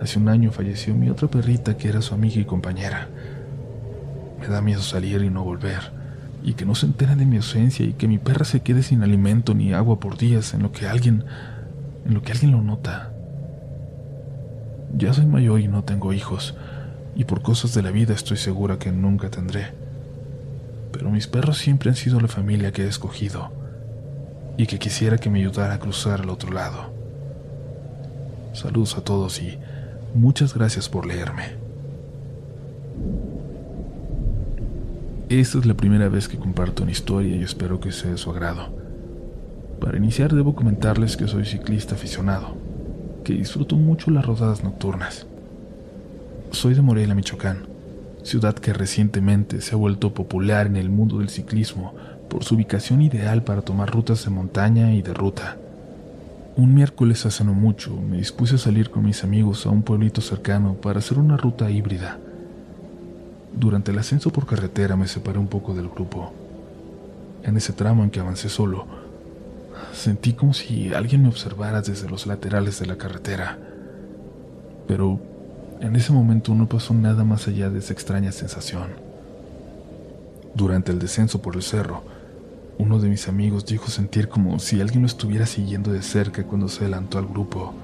hace 0.00 0.18
un 0.18 0.28
año 0.28 0.50
falleció 0.50 0.94
mi 0.94 1.08
otra 1.08 1.28
perrita 1.28 1.76
que 1.76 1.88
era 1.88 2.02
su 2.02 2.14
amiga 2.14 2.40
y 2.40 2.44
compañera. 2.44 3.08
Me 4.40 4.48
da 4.48 4.60
miedo 4.60 4.82
salir 4.82 5.22
y 5.22 5.30
no 5.30 5.44
volver, 5.44 5.92
y 6.42 6.54
que 6.54 6.64
no 6.64 6.74
se 6.74 6.86
enteren 6.86 7.18
de 7.18 7.26
mi 7.26 7.36
ausencia 7.36 7.86
y 7.86 7.92
que 7.92 8.08
mi 8.08 8.18
perra 8.18 8.44
se 8.44 8.60
quede 8.60 8.82
sin 8.82 9.02
alimento 9.02 9.54
ni 9.54 9.72
agua 9.72 10.00
por 10.00 10.18
días 10.18 10.52
en 10.54 10.62
lo 10.62 10.72
que 10.72 10.88
alguien 10.88 11.24
en 12.04 12.14
lo 12.14 12.22
que 12.22 12.32
alguien 12.32 12.50
lo 12.50 12.62
nota. 12.62 13.12
Ya 14.98 15.14
soy 15.14 15.26
mayor 15.26 15.60
y 15.60 15.68
no 15.68 15.84
tengo 15.84 16.12
hijos, 16.12 16.56
y 17.14 17.24
por 17.24 17.42
cosas 17.42 17.72
de 17.74 17.82
la 17.82 17.92
vida 17.92 18.14
estoy 18.14 18.36
segura 18.36 18.78
que 18.78 18.90
nunca 18.90 19.30
tendré. 19.30 19.68
Pero 20.92 21.10
mis 21.10 21.28
perros 21.28 21.58
siempre 21.58 21.90
han 21.90 21.96
sido 21.96 22.20
la 22.20 22.28
familia 22.28 22.72
que 22.72 22.82
he 22.82 22.88
escogido, 22.88 23.52
y 24.56 24.66
que 24.66 24.78
quisiera 24.78 25.18
que 25.18 25.30
me 25.30 25.40
ayudara 25.40 25.74
a 25.74 25.78
cruzar 25.78 26.20
al 26.20 26.30
otro 26.30 26.52
lado. 26.52 26.92
Saludos 28.52 28.96
a 28.96 29.00
todos 29.02 29.40
y 29.40 29.58
muchas 30.14 30.54
gracias 30.54 30.88
por 30.88 31.06
leerme. 31.06 31.56
Esta 35.28 35.58
es 35.58 35.64
la 35.64 35.74
primera 35.74 36.08
vez 36.08 36.28
que 36.28 36.38
comparto 36.38 36.82
una 36.82 36.92
historia 36.92 37.34
y 37.36 37.42
espero 37.42 37.80
que 37.80 37.90
sea 37.90 38.10
de 38.10 38.18
su 38.18 38.30
agrado. 38.30 38.68
Para 39.80 39.96
iniciar 39.96 40.34
debo 40.34 40.54
comentarles 40.54 41.16
que 41.16 41.26
soy 41.26 41.46
ciclista 41.46 41.94
aficionado, 41.94 42.54
que 43.24 43.32
disfruto 43.32 43.76
mucho 43.76 44.10
las 44.10 44.26
rodadas 44.26 44.62
nocturnas. 44.62 45.26
Soy 46.50 46.74
de 46.74 46.82
Morelia, 46.82 47.14
Michoacán, 47.14 47.66
ciudad 48.22 48.54
que 48.54 48.74
recientemente 48.74 49.62
se 49.62 49.74
ha 49.74 49.78
vuelto 49.78 50.12
popular 50.12 50.66
en 50.66 50.76
el 50.76 50.90
mundo 50.90 51.18
del 51.18 51.30
ciclismo 51.30 51.94
por 52.32 52.44
su 52.44 52.54
ubicación 52.54 53.02
ideal 53.02 53.42
para 53.42 53.60
tomar 53.60 53.90
rutas 53.90 54.24
de 54.24 54.30
montaña 54.30 54.94
y 54.94 55.02
de 55.02 55.12
ruta. 55.12 55.58
Un 56.56 56.72
miércoles 56.72 57.26
hace 57.26 57.44
no 57.44 57.52
mucho 57.52 57.94
me 57.94 58.16
dispuse 58.16 58.54
a 58.54 58.58
salir 58.58 58.88
con 58.88 59.04
mis 59.04 59.22
amigos 59.22 59.66
a 59.66 59.68
un 59.68 59.82
pueblito 59.82 60.22
cercano 60.22 60.72
para 60.72 61.00
hacer 61.00 61.18
una 61.18 61.36
ruta 61.36 61.70
híbrida. 61.70 62.18
Durante 63.54 63.90
el 63.90 63.98
ascenso 63.98 64.32
por 64.32 64.46
carretera 64.46 64.96
me 64.96 65.08
separé 65.08 65.38
un 65.38 65.48
poco 65.48 65.74
del 65.74 65.90
grupo. 65.90 66.32
En 67.42 67.58
ese 67.58 67.74
tramo 67.74 68.02
en 68.02 68.08
que 68.08 68.20
avancé 68.20 68.48
solo, 68.48 68.86
Sentí 69.92 70.32
como 70.32 70.54
si 70.54 70.94
alguien 70.94 71.22
me 71.22 71.28
observara 71.28 71.82
desde 71.82 72.08
los 72.08 72.26
laterales 72.26 72.80
de 72.80 72.86
la 72.86 72.96
carretera. 72.96 73.58
Pero 74.88 75.20
en 75.80 75.96
ese 75.96 76.12
momento 76.12 76.54
no 76.54 76.66
pasó 76.66 76.94
nada 76.94 77.24
más 77.24 77.46
allá 77.46 77.68
de 77.68 77.80
esa 77.80 77.92
extraña 77.92 78.32
sensación. 78.32 78.88
Durante 80.54 80.92
el 80.92 80.98
descenso 80.98 81.42
por 81.42 81.56
el 81.56 81.62
cerro, 81.62 82.11
uno 82.78 82.98
de 82.98 83.08
mis 83.08 83.28
amigos 83.28 83.66
dijo 83.66 83.88
sentir 83.88 84.28
como 84.28 84.58
si 84.58 84.80
alguien 84.80 85.02
lo 85.02 85.06
estuviera 85.06 85.46
siguiendo 85.46 85.92
de 85.92 86.02
cerca 86.02 86.44
cuando 86.44 86.68
se 86.68 86.80
adelantó 86.80 87.18
al 87.18 87.26
grupo. 87.26 87.74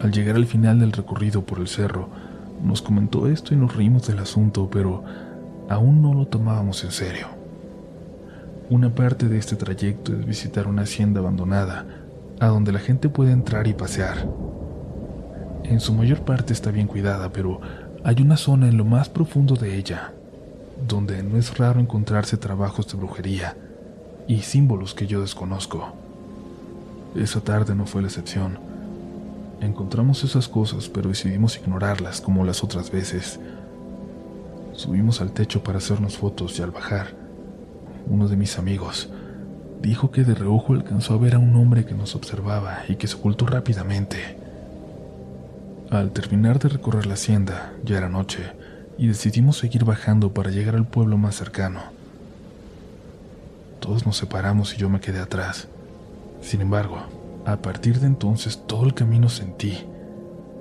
Al 0.00 0.12
llegar 0.12 0.36
al 0.36 0.46
final 0.46 0.80
del 0.80 0.92
recorrido 0.92 1.42
por 1.42 1.58
el 1.58 1.68
cerro, 1.68 2.08
nos 2.62 2.82
comentó 2.82 3.28
esto 3.28 3.54
y 3.54 3.56
nos 3.56 3.74
reímos 3.74 4.06
del 4.06 4.18
asunto, 4.18 4.68
pero 4.70 5.04
aún 5.68 6.02
no 6.02 6.12
lo 6.12 6.26
tomábamos 6.26 6.82
en 6.84 6.90
serio. 6.90 7.28
Una 8.68 8.94
parte 8.94 9.28
de 9.28 9.38
este 9.38 9.56
trayecto 9.56 10.12
es 10.12 10.24
visitar 10.24 10.66
una 10.66 10.82
hacienda 10.82 11.20
abandonada, 11.20 11.86
a 12.40 12.46
donde 12.48 12.72
la 12.72 12.78
gente 12.78 13.08
puede 13.08 13.32
entrar 13.32 13.66
y 13.66 13.74
pasear. 13.74 14.28
En 15.64 15.80
su 15.80 15.92
mayor 15.92 16.24
parte 16.24 16.52
está 16.52 16.70
bien 16.70 16.86
cuidada, 16.86 17.30
pero 17.32 17.60
hay 18.04 18.20
una 18.22 18.36
zona 18.36 18.68
en 18.68 18.76
lo 18.76 18.84
más 18.84 19.08
profundo 19.08 19.54
de 19.54 19.76
ella, 19.76 20.12
donde 20.88 21.22
no 21.22 21.36
es 21.36 21.56
raro 21.58 21.80
encontrarse 21.80 22.36
trabajos 22.36 22.88
de 22.88 22.96
brujería 22.96 23.56
y 24.26 24.42
símbolos 24.42 24.94
que 24.94 25.06
yo 25.06 25.20
desconozco. 25.20 25.92
Esa 27.14 27.40
tarde 27.40 27.74
no 27.74 27.86
fue 27.86 28.02
la 28.02 28.08
excepción. 28.08 28.58
Encontramos 29.60 30.24
esas 30.24 30.48
cosas, 30.48 30.88
pero 30.88 31.08
decidimos 31.08 31.56
ignorarlas 31.56 32.20
como 32.20 32.44
las 32.44 32.62
otras 32.64 32.90
veces. 32.90 33.40
Subimos 34.72 35.20
al 35.20 35.32
techo 35.32 35.62
para 35.62 35.78
hacernos 35.78 36.16
fotos 36.16 36.58
y 36.58 36.62
al 36.62 36.70
bajar, 36.70 37.08
uno 38.06 38.28
de 38.28 38.36
mis 38.36 38.58
amigos, 38.58 39.10
dijo 39.82 40.10
que 40.10 40.24
de 40.24 40.34
reojo 40.34 40.72
alcanzó 40.72 41.14
a 41.14 41.18
ver 41.18 41.34
a 41.34 41.38
un 41.38 41.54
hombre 41.56 41.84
que 41.84 41.94
nos 41.94 42.14
observaba 42.14 42.80
y 42.88 42.96
que 42.96 43.06
se 43.06 43.16
ocultó 43.16 43.46
rápidamente. 43.46 44.36
Al 45.90 46.12
terminar 46.12 46.58
de 46.58 46.68
recorrer 46.68 47.06
la 47.06 47.14
hacienda, 47.14 47.72
ya 47.84 47.98
era 47.98 48.08
noche, 48.08 48.52
y 48.96 49.08
decidimos 49.08 49.58
seguir 49.58 49.84
bajando 49.84 50.32
para 50.32 50.50
llegar 50.50 50.76
al 50.76 50.86
pueblo 50.86 51.18
más 51.18 51.34
cercano. 51.34 51.80
Todos 53.80 54.06
nos 54.06 54.16
separamos 54.16 54.74
y 54.74 54.76
yo 54.76 54.88
me 54.88 55.00
quedé 55.00 55.20
atrás. 55.20 55.68
Sin 56.40 56.60
embargo, 56.60 56.98
a 57.44 57.56
partir 57.56 58.00
de 58.00 58.06
entonces 58.06 58.62
todo 58.66 58.84
el 58.84 58.94
camino 58.94 59.28
sentí, 59.28 59.78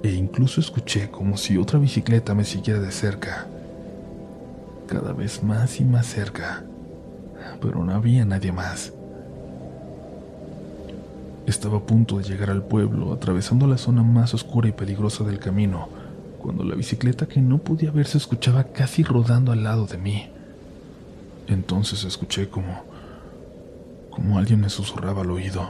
e 0.01 0.11
incluso 0.11 0.61
escuché 0.61 1.11
como 1.11 1.37
si 1.37 1.57
otra 1.57 1.77
bicicleta 1.77 2.33
me 2.33 2.45
siguiera 2.45 2.79
de 2.79 2.91
cerca, 2.91 3.47
cada 4.87 5.13
vez 5.13 5.43
más 5.43 5.79
y 5.79 5.85
más 5.85 6.07
cerca 6.07 6.63
pero 7.61 7.83
no 7.83 7.93
había 7.93 8.25
nadie 8.25 8.51
más. 8.51 8.93
Estaba 11.45 11.77
a 11.77 11.81
punto 11.81 12.17
de 12.17 12.23
llegar 12.23 12.49
al 12.49 12.63
pueblo, 12.63 13.13
atravesando 13.13 13.65
la 13.65 13.77
zona 13.77 14.03
más 14.03 14.33
oscura 14.33 14.69
y 14.69 14.71
peligrosa 14.71 15.23
del 15.23 15.39
camino, 15.39 15.89
cuando 16.39 16.63
la 16.63 16.75
bicicleta 16.75 17.27
que 17.27 17.41
no 17.41 17.57
podía 17.57 17.91
ver 17.91 18.05
se 18.05 18.17
escuchaba 18.17 18.65
casi 18.65 19.03
rodando 19.03 19.51
al 19.51 19.63
lado 19.63 19.87
de 19.87 19.97
mí. 19.97 20.27
Entonces 21.47 22.03
escuché 22.03 22.49
como 22.49 22.83
como 24.19 24.37
alguien 24.37 24.59
me 24.59 24.69
susurraba 24.69 25.21
al 25.21 25.31
oído. 25.31 25.69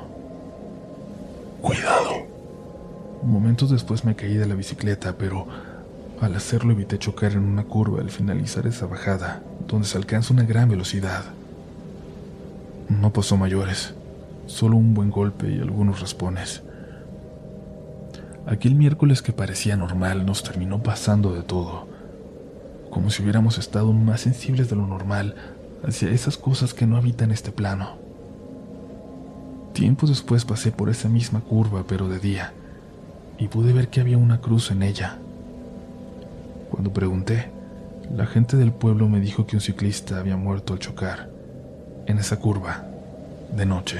Cuidado. 1.62 2.25
Momentos 3.21 3.69
después 3.69 4.03
me 4.05 4.15
caí 4.15 4.33
de 4.38 4.47
la 4.47 4.55
bicicleta, 4.55 5.17
pero 5.19 5.45
al 6.19 6.35
hacerlo 6.35 6.71
evité 6.71 6.97
chocar 6.97 7.33
en 7.33 7.43
una 7.43 7.65
curva 7.65 8.01
al 8.01 8.09
finalizar 8.09 8.65
esa 8.65 8.88
bajada, 8.88 9.43
donde 9.67 9.88
se 9.88 9.99
alcanza 9.99 10.33
una 10.33 10.45
gran 10.45 10.67
velocidad. 10.67 11.25
No 12.89 13.13
pasó 13.13 13.38
mayores, 13.38 13.93
solo 14.47 14.77
un 14.77 14.95
buen 14.95 15.12
golpe 15.12 15.47
y 15.47 15.59
algunos 15.59 16.01
raspones. 16.01 16.63
Aquel 18.47 18.73
miércoles 18.73 19.21
que 19.21 19.31
parecía 19.31 19.77
normal 19.77 20.25
nos 20.25 20.41
terminó 20.41 20.81
pasando 20.81 21.35
de 21.35 21.43
todo, 21.43 21.88
como 22.89 23.12
si 23.12 23.21
hubiéramos 23.21 23.59
estado 23.59 23.93
más 23.93 24.21
sensibles 24.21 24.71
de 24.71 24.75
lo 24.75 24.88
normal 24.88 25.35
hacia 25.88 26.09
esas 26.09 26.35
cosas 26.35 26.73
que 26.73 26.88
no 26.88 26.97
habitan 26.97 27.29
este 27.29 27.51
plano. 27.51 28.09
Tiempo 29.79 30.07
después 30.07 30.43
pasé 30.43 30.73
por 30.73 30.89
esa 30.89 31.07
misma 31.07 31.39
curva, 31.39 31.85
pero 31.87 32.09
de 32.09 32.19
día, 32.19 32.51
y 33.37 33.47
pude 33.47 33.71
ver 33.71 33.87
que 33.87 34.01
había 34.01 34.17
una 34.17 34.41
cruz 34.41 34.71
en 34.71 34.83
ella. 34.83 35.19
Cuando 36.69 36.91
pregunté, 36.91 37.49
la 38.13 38.25
gente 38.25 38.57
del 38.57 38.73
pueblo 38.73 39.07
me 39.07 39.21
dijo 39.21 39.47
que 39.47 39.55
un 39.55 39.61
ciclista 39.61 40.19
había 40.19 40.35
muerto 40.35 40.73
al 40.73 40.79
chocar 40.79 41.29
en 42.07 42.17
esa 42.17 42.35
curva, 42.41 42.83
de 43.55 43.65
noche. 43.65 43.99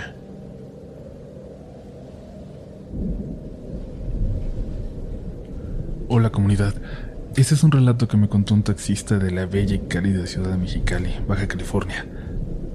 Hola 6.10 6.30
comunidad, 6.30 6.74
este 7.38 7.56
es 7.56 7.64
un 7.64 7.72
relato 7.72 8.06
que 8.10 8.18
me 8.18 8.28
contó 8.28 8.54
un 8.54 8.64
taxista 8.64 9.18
de 9.18 9.32
la 9.32 9.46
bella 9.46 9.76
y 9.76 9.80
cálida 9.80 10.28
ciudad 10.28 10.52
de 10.52 10.58
Mexicali, 10.58 11.22
Baja 11.26 11.48
California. 11.48 12.06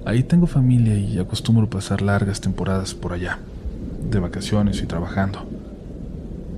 Ahí 0.05 0.23
tengo 0.23 0.47
familia 0.47 0.97
y 0.97 1.19
acostumbro 1.19 1.69
pasar 1.69 2.03
largas 2.03 2.41
temporadas 2.41 2.95
por 2.95 3.13
allá, 3.13 3.39
de 4.11 4.19
vacaciones 4.19 4.83
y 4.83 4.87
trabajando. 4.87 5.47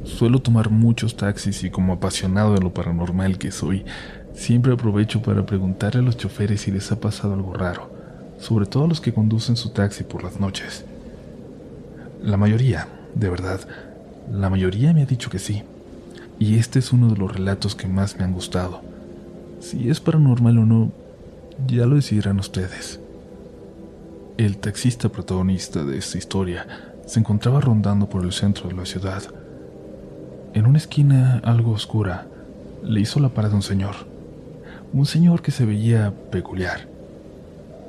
Suelo 0.04 0.40
tomar 0.40 0.70
muchos 0.70 1.16
taxis 1.16 1.64
y 1.64 1.70
como 1.70 1.92
apasionado 1.92 2.54
de 2.54 2.61
lo 2.61 2.72
paranormal 2.72 3.38
que 3.38 3.50
soy, 3.50 3.85
siempre 4.35 4.72
aprovecho 4.72 5.22
para 5.22 5.46
preguntarle 5.46 6.00
a 6.00 6.04
los 6.04 6.16
choferes 6.16 6.62
si 6.62 6.70
les 6.70 6.90
ha 6.92 7.00
pasado 7.00 7.35
algo 7.35 7.54
raro 7.54 7.96
sobre 8.38 8.66
todo 8.66 8.87
los 8.87 9.00
que 9.00 9.12
conducen 9.12 9.56
su 9.56 9.70
taxi 9.70 10.04
por 10.04 10.22
las 10.22 10.40
noches. 10.40 10.85
La 12.22 12.37
mayoría, 12.37 12.88
de 13.14 13.28
verdad, 13.28 13.61
la 14.30 14.50
mayoría 14.50 14.92
me 14.92 15.02
ha 15.02 15.06
dicho 15.06 15.30
que 15.30 15.38
sí, 15.38 15.62
y 16.38 16.56
este 16.56 16.78
es 16.78 16.92
uno 16.92 17.11
de 17.11 17.16
los 17.16 17.32
relatos 17.32 17.74
que 17.74 17.87
más 17.87 18.16
me 18.18 18.24
han 18.24 18.32
gustado. 18.32 18.82
Si 19.61 19.88
es 19.88 20.00
paranormal 20.00 20.59
o 20.59 20.66
no, 20.66 20.92
ya 21.66 21.87
lo 21.87 21.96
decidirán 21.96 22.38
ustedes. 22.38 23.00
El 24.38 24.59
taxista 24.59 25.09
protagonista 25.09 25.83
de 25.83 25.96
esta 25.96 26.18
historia 26.18 26.66
se 27.07 27.18
encontraba 27.20 27.59
rondando 27.59 28.07
por 28.07 28.22
el 28.22 28.33
centro 28.33 28.68
de 28.68 28.75
la 28.75 28.85
ciudad. 28.85 29.22
En 30.53 30.66
una 30.66 30.77
esquina 30.77 31.40
algo 31.42 31.72
oscura, 31.72 32.27
le 32.83 33.01
hizo 33.01 33.18
la 33.18 33.31
parada 33.31 33.55
un 33.55 33.62
señor. 33.62 33.94
Un 34.92 35.07
señor 35.07 35.40
que 35.40 35.53
se 35.53 35.64
veía 35.64 36.12
peculiar. 36.31 36.87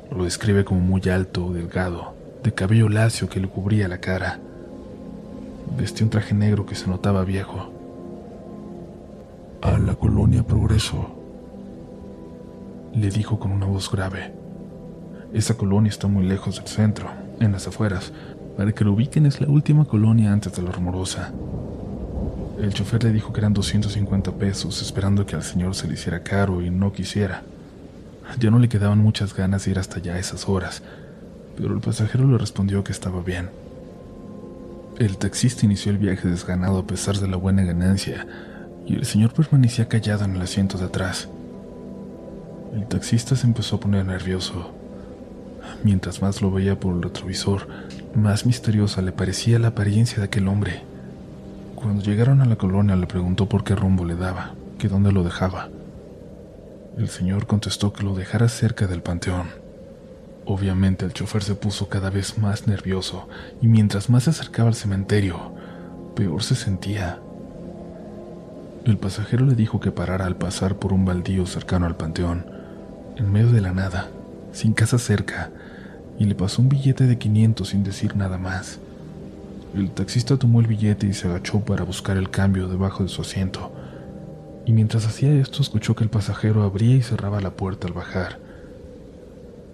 Lo 0.10 0.23
describe 0.23 0.63
como 0.63 0.79
muy 0.79 1.01
alto, 1.10 1.51
delgado, 1.51 2.13
de 2.43 2.53
cabello 2.53 2.88
lacio 2.88 3.27
que 3.27 3.41
le 3.41 3.49
cubría 3.49 3.89
la 3.89 3.97
cara. 3.97 4.39
Vestía 5.77 6.05
un 6.05 6.12
traje 6.12 6.33
negro 6.33 6.65
que 6.65 6.75
se 6.75 6.88
notaba 6.88 7.25
viejo. 7.25 7.73
A 9.62 9.77
la 9.77 9.95
colonia 9.95 10.43
Progreso, 10.43 11.13
le 12.95 13.10
dijo 13.10 13.38
con 13.38 13.51
una 13.51 13.65
voz 13.65 13.91
grave. 13.91 14.37
Esa 15.33 15.55
colonia 15.55 15.89
está 15.89 16.07
muy 16.07 16.25
lejos 16.25 16.55
del 16.55 16.67
centro, 16.67 17.09
en 17.39 17.51
las 17.51 17.67
afueras. 17.67 18.13
Para 18.55 18.71
que 18.71 18.83
lo 18.83 18.93
ubiquen 18.93 19.25
es 19.25 19.41
la 19.41 19.47
última 19.47 19.85
colonia 19.85 20.31
antes 20.31 20.53
de 20.55 20.61
la 20.61 20.71
rumorosa. 20.71 21.33
El 22.59 22.73
chofer 22.73 23.03
le 23.03 23.11
dijo 23.11 23.33
que 23.33 23.41
eran 23.41 23.53
250 23.53 24.31
pesos, 24.33 24.81
esperando 24.81 25.25
que 25.25 25.35
al 25.35 25.43
señor 25.43 25.75
se 25.75 25.87
le 25.87 25.93
hiciera 25.93 26.23
caro 26.23 26.61
y 26.61 26.71
no 26.71 26.91
quisiera. 26.91 27.43
Ya 28.39 28.49
no 28.49 28.57
le 28.57 28.69
quedaban 28.69 28.99
muchas 28.99 29.35
ganas 29.35 29.65
de 29.65 29.71
ir 29.71 29.79
hasta 29.79 29.97
allá 29.97 30.15
a 30.15 30.19
esas 30.19 30.47
horas, 30.49 30.81
pero 31.55 31.73
el 31.73 31.81
pasajero 31.81 32.27
le 32.27 32.37
respondió 32.37 32.83
que 32.83 32.91
estaba 32.91 33.21
bien. 33.21 33.49
El 34.97 35.17
taxista 35.17 35.65
inició 35.65 35.91
el 35.91 35.99
viaje 35.99 36.27
desganado 36.27 36.79
a 36.79 36.87
pesar 36.87 37.17
de 37.17 37.27
la 37.27 37.37
buena 37.37 37.63
ganancia, 37.63 38.25
y 38.87 38.95
el 38.95 39.05
señor 39.05 39.33
permanecía 39.33 39.87
callado 39.87 40.25
en 40.25 40.35
el 40.35 40.41
asiento 40.41 40.77
de 40.77 40.85
atrás. 40.85 41.29
El 42.73 42.87
taxista 42.87 43.35
se 43.35 43.45
empezó 43.45 43.75
a 43.75 43.79
poner 43.79 44.05
nervioso. 44.05 44.76
Mientras 45.83 46.21
más 46.21 46.41
lo 46.41 46.51
veía 46.51 46.79
por 46.79 46.95
el 46.95 47.03
retrovisor, 47.03 47.67
más 48.15 48.45
misteriosa 48.45 49.01
le 49.01 49.11
parecía 49.11 49.59
la 49.59 49.69
apariencia 49.69 50.17
de 50.19 50.25
aquel 50.25 50.47
hombre. 50.47 50.83
Cuando 51.75 52.03
llegaron 52.03 52.41
a 52.41 52.45
la 52.45 52.55
colonia 52.55 52.95
le 52.95 53.07
preguntó 53.07 53.47
por 53.47 53.63
qué 53.63 53.75
rumbo 53.75 54.03
le 54.05 54.15
daba, 54.15 54.55
que 54.79 54.87
dónde 54.87 55.11
lo 55.11 55.23
dejaba. 55.23 55.69
El 56.97 57.09
señor 57.09 57.45
contestó 57.45 57.93
que 57.93 58.03
lo 58.03 58.15
dejara 58.15 58.49
cerca 58.49 58.87
del 58.87 59.03
panteón. 59.03 59.47
Obviamente 60.45 61.05
el 61.05 61.13
chofer 61.13 61.43
se 61.43 61.55
puso 61.55 61.89
cada 61.89 62.09
vez 62.09 62.37
más 62.37 62.67
nervioso 62.67 63.27
y 63.61 63.67
mientras 63.67 64.09
más 64.09 64.23
se 64.23 64.31
acercaba 64.31 64.69
al 64.69 64.75
cementerio, 64.75 65.51
peor 66.15 66.41
se 66.41 66.55
sentía. 66.55 67.19
El 68.85 68.97
pasajero 68.97 69.45
le 69.45 69.53
dijo 69.53 69.79
que 69.79 69.91
parara 69.91 70.25
al 70.25 70.37
pasar 70.37 70.77
por 70.77 70.93
un 70.93 71.05
baldío 71.05 71.45
cercano 71.45 71.85
al 71.85 71.97
panteón, 71.97 72.45
en 73.17 73.31
medio 73.31 73.51
de 73.51 73.61
la 73.61 73.73
nada, 73.73 74.07
sin 74.53 74.73
casa 74.73 74.97
cerca, 74.97 75.51
y 76.19 76.25
le 76.25 76.36
pasó 76.36 76.62
un 76.62 76.69
billete 76.69 77.06
de 77.06 77.17
500 77.17 77.67
sin 77.67 77.84
decir 77.84 78.15
nada 78.15 78.38
más. 78.38 78.80
El 79.75 79.91
taxista 79.91 80.38
tomó 80.38 80.60
el 80.60 80.67
billete 80.67 81.08
y 81.08 81.13
se 81.13 81.27
agachó 81.27 81.60
para 81.60 81.84
buscar 81.84 82.17
el 82.17 82.30
cambio 82.30 82.67
debajo 82.67 83.03
de 83.03 83.10
su 83.10 83.21
asiento. 83.21 83.71
Y 84.65 84.71
mientras 84.71 85.06
hacía 85.06 85.32
esto 85.34 85.62
escuchó 85.62 85.95
que 85.95 86.03
el 86.03 86.10
pasajero 86.10 86.63
abría 86.63 86.95
y 86.95 87.01
cerraba 87.01 87.41
la 87.41 87.51
puerta 87.51 87.88
al 87.88 87.93
bajar. 87.93 88.39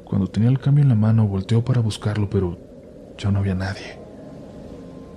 Cuando 0.04 0.28
tenía 0.28 0.50
el 0.50 0.60
cambio 0.60 0.84
en 0.84 0.90
la 0.90 0.96
mano 0.96 1.26
volteó 1.26 1.64
para 1.64 1.82
buscarlo, 1.82 2.30
pero 2.30 2.58
ya 3.18 3.32
no 3.32 3.40
había 3.40 3.56
nadie. 3.56 3.98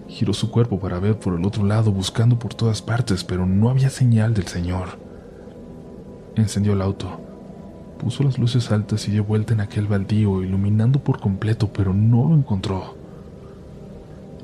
Giró 0.09 0.33
su 0.33 0.51
cuerpo 0.51 0.79
para 0.79 1.01
ver 1.01 1.19
por 1.19 1.39
el 1.39 1.45
otro 1.45 1.65
lado, 1.65 1.91
buscando 1.91 2.39
por 2.39 2.55
todas 2.55 2.81
partes, 2.81 3.25
pero 3.25 3.45
no 3.45 3.69
había 3.69 3.91
señal 3.91 4.35
del 4.35 4.47
señor. 4.47 4.99
Encendió 6.37 6.75
el 6.75 6.83
auto, 6.83 7.21
puso 7.97 8.23
las 8.23 8.39
luces 8.39 8.71
altas 8.71 9.09
y 9.09 9.11
dio 9.11 9.25
vuelta 9.25 9.55
en 9.55 9.61
aquel 9.61 9.87
baldío, 9.87 10.43
iluminando 10.43 11.01
por 11.01 11.21
completo, 11.21 11.73
pero 11.73 11.93
no 11.93 12.29
lo 12.29 12.35
encontró. 12.35 12.97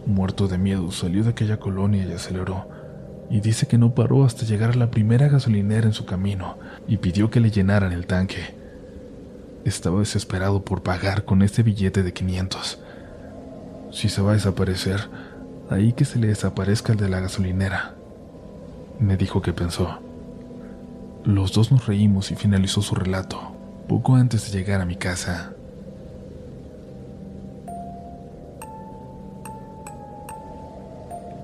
Muerto 0.07 0.49
de 0.49 0.59
miedo, 0.59 0.91
salió 0.91 1.23
de 1.23 1.31
aquella 1.31 1.59
colonia 1.59 2.05
y 2.05 2.13
aceleró, 2.13 2.67
y 3.31 3.41
dice 3.41 3.67
que 3.67 3.79
no 3.79 3.95
paró 3.95 4.25
hasta 4.25 4.45
llegar 4.45 4.71
a 4.71 4.77
la 4.77 4.91
primera 4.91 5.29
gasolinera 5.29 5.87
en 5.87 5.93
su 5.93 6.05
camino 6.05 6.57
y 6.89 6.97
pidió 6.99 7.31
que 7.31 7.41
le 7.41 7.51
llenaran 7.51 7.93
el 7.93 8.07
tanque. 8.07 8.55
Estaba 9.65 10.01
desesperado 10.01 10.65
por 10.65 10.83
pagar 10.83 11.25
con 11.25 11.43
este 11.43 11.63
billete 11.63 12.03
de 12.03 12.13
500. 12.13 12.81
Si 13.93 14.09
se 14.09 14.23
va 14.23 14.33
a 14.33 14.35
desaparecer, 14.35 15.09
ahí 15.71 15.93
que 15.93 16.05
se 16.05 16.19
le 16.19 16.27
desaparezca 16.27 16.93
el 16.93 16.99
de 16.99 17.09
la 17.09 17.21
gasolinera. 17.21 17.95
Me 18.99 19.17
dijo 19.17 19.41
que 19.41 19.53
pensó. 19.53 20.01
Los 21.25 21.53
dos 21.53 21.71
nos 21.71 21.87
reímos 21.87 22.33
y 22.33 22.35
finalizó 22.35 22.83
su 22.83 22.97
relato, 22.97 23.41
poco 23.87 24.17
antes 24.17 24.51
de 24.51 24.59
llegar 24.59 24.81
a 24.81 24.85
mi 24.85 24.97
casa. 24.97 25.53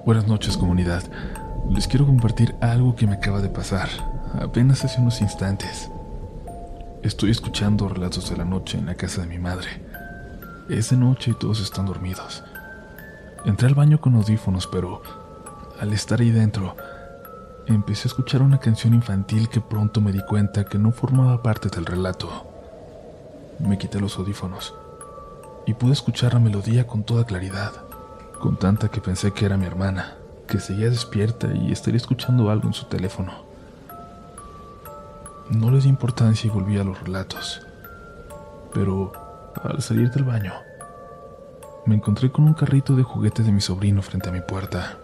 Buenas 0.04 0.26
noches 0.26 0.56
comunidad. 0.56 1.04
Les 1.70 1.86
quiero 1.86 2.06
compartir 2.06 2.56
algo 2.60 2.96
que 2.96 3.06
me 3.06 3.14
acaba 3.14 3.40
de 3.40 3.50
pasar, 3.50 3.88
apenas 4.40 4.84
hace 4.84 5.00
unos 5.00 5.20
instantes. 5.20 5.88
Estoy 7.04 7.30
escuchando 7.30 7.88
relatos 7.88 8.28
de 8.30 8.36
la 8.36 8.44
noche 8.44 8.78
en 8.78 8.86
la 8.86 8.96
casa 8.96 9.20
de 9.20 9.28
mi 9.28 9.38
madre. 9.38 9.68
Es 10.68 10.90
de 10.90 10.96
noche 10.96 11.30
y 11.30 11.34
todos 11.34 11.60
están 11.60 11.86
dormidos. 11.86 12.42
Entré 13.44 13.68
al 13.68 13.76
baño 13.76 14.00
con 14.00 14.16
audífonos, 14.16 14.66
pero 14.66 15.02
al 15.78 15.92
estar 15.92 16.20
ahí 16.20 16.32
dentro, 16.32 16.74
empecé 17.74 18.06
a 18.06 18.10
escuchar 18.10 18.42
una 18.42 18.58
canción 18.58 18.94
infantil 18.94 19.48
que 19.48 19.60
pronto 19.60 20.00
me 20.00 20.12
di 20.12 20.22
cuenta 20.22 20.64
que 20.64 20.78
no 20.78 20.90
formaba 20.92 21.42
parte 21.42 21.68
del 21.68 21.86
relato. 21.86 22.28
Me 23.58 23.78
quité 23.78 24.00
los 24.00 24.18
audífonos 24.18 24.74
y 25.66 25.74
pude 25.74 25.92
escuchar 25.92 26.34
la 26.34 26.40
melodía 26.40 26.86
con 26.86 27.02
toda 27.04 27.24
claridad, 27.24 27.72
con 28.38 28.56
tanta 28.56 28.88
que 28.88 29.00
pensé 29.00 29.32
que 29.32 29.44
era 29.44 29.56
mi 29.56 29.66
hermana, 29.66 30.16
que 30.46 30.60
seguía 30.60 30.88
despierta 30.88 31.52
y 31.54 31.72
estaría 31.72 31.98
escuchando 31.98 32.50
algo 32.50 32.68
en 32.68 32.74
su 32.74 32.86
teléfono. 32.86 33.32
No 35.50 35.70
les 35.70 35.84
di 35.84 35.90
importancia 35.90 36.48
y 36.48 36.50
volví 36.50 36.78
a 36.78 36.84
los 36.84 37.02
relatos, 37.02 37.62
pero 38.72 39.12
al 39.62 39.82
salir 39.82 40.10
del 40.10 40.24
baño, 40.24 40.52
me 41.84 41.94
encontré 41.94 42.30
con 42.30 42.44
un 42.44 42.54
carrito 42.54 42.96
de 42.96 43.02
juguetes 43.02 43.46
de 43.46 43.52
mi 43.52 43.60
sobrino 43.60 44.02
frente 44.02 44.28
a 44.28 44.32
mi 44.32 44.40
puerta. 44.40 44.98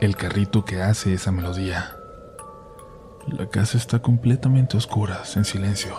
El 0.00 0.16
carrito 0.16 0.64
que 0.64 0.80
hace 0.80 1.12
esa 1.12 1.30
melodía. 1.30 1.94
La 3.26 3.50
casa 3.50 3.76
está 3.76 4.00
completamente 4.00 4.78
oscura, 4.78 5.22
en 5.36 5.44
silencio. 5.44 5.94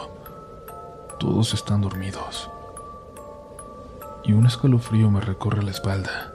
Todos 1.19 1.53
están 1.53 1.81
dormidos. 1.81 2.49
Y 4.23 4.33
un 4.33 4.47
escalofrío 4.47 5.11
me 5.11 5.21
recorre 5.21 5.61
la 5.61 5.69
espalda, 5.69 6.33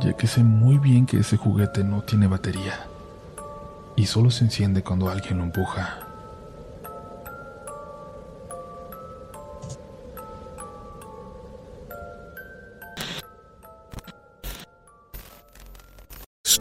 ya 0.00 0.12
que 0.12 0.28
sé 0.28 0.44
muy 0.44 0.78
bien 0.78 1.04
que 1.04 1.18
ese 1.18 1.36
juguete 1.36 1.82
no 1.82 2.02
tiene 2.02 2.28
batería 2.28 2.86
y 3.96 4.06
solo 4.06 4.30
se 4.30 4.44
enciende 4.44 4.84
cuando 4.84 5.08
alguien 5.08 5.38
lo 5.38 5.44
empuja. 5.44 6.05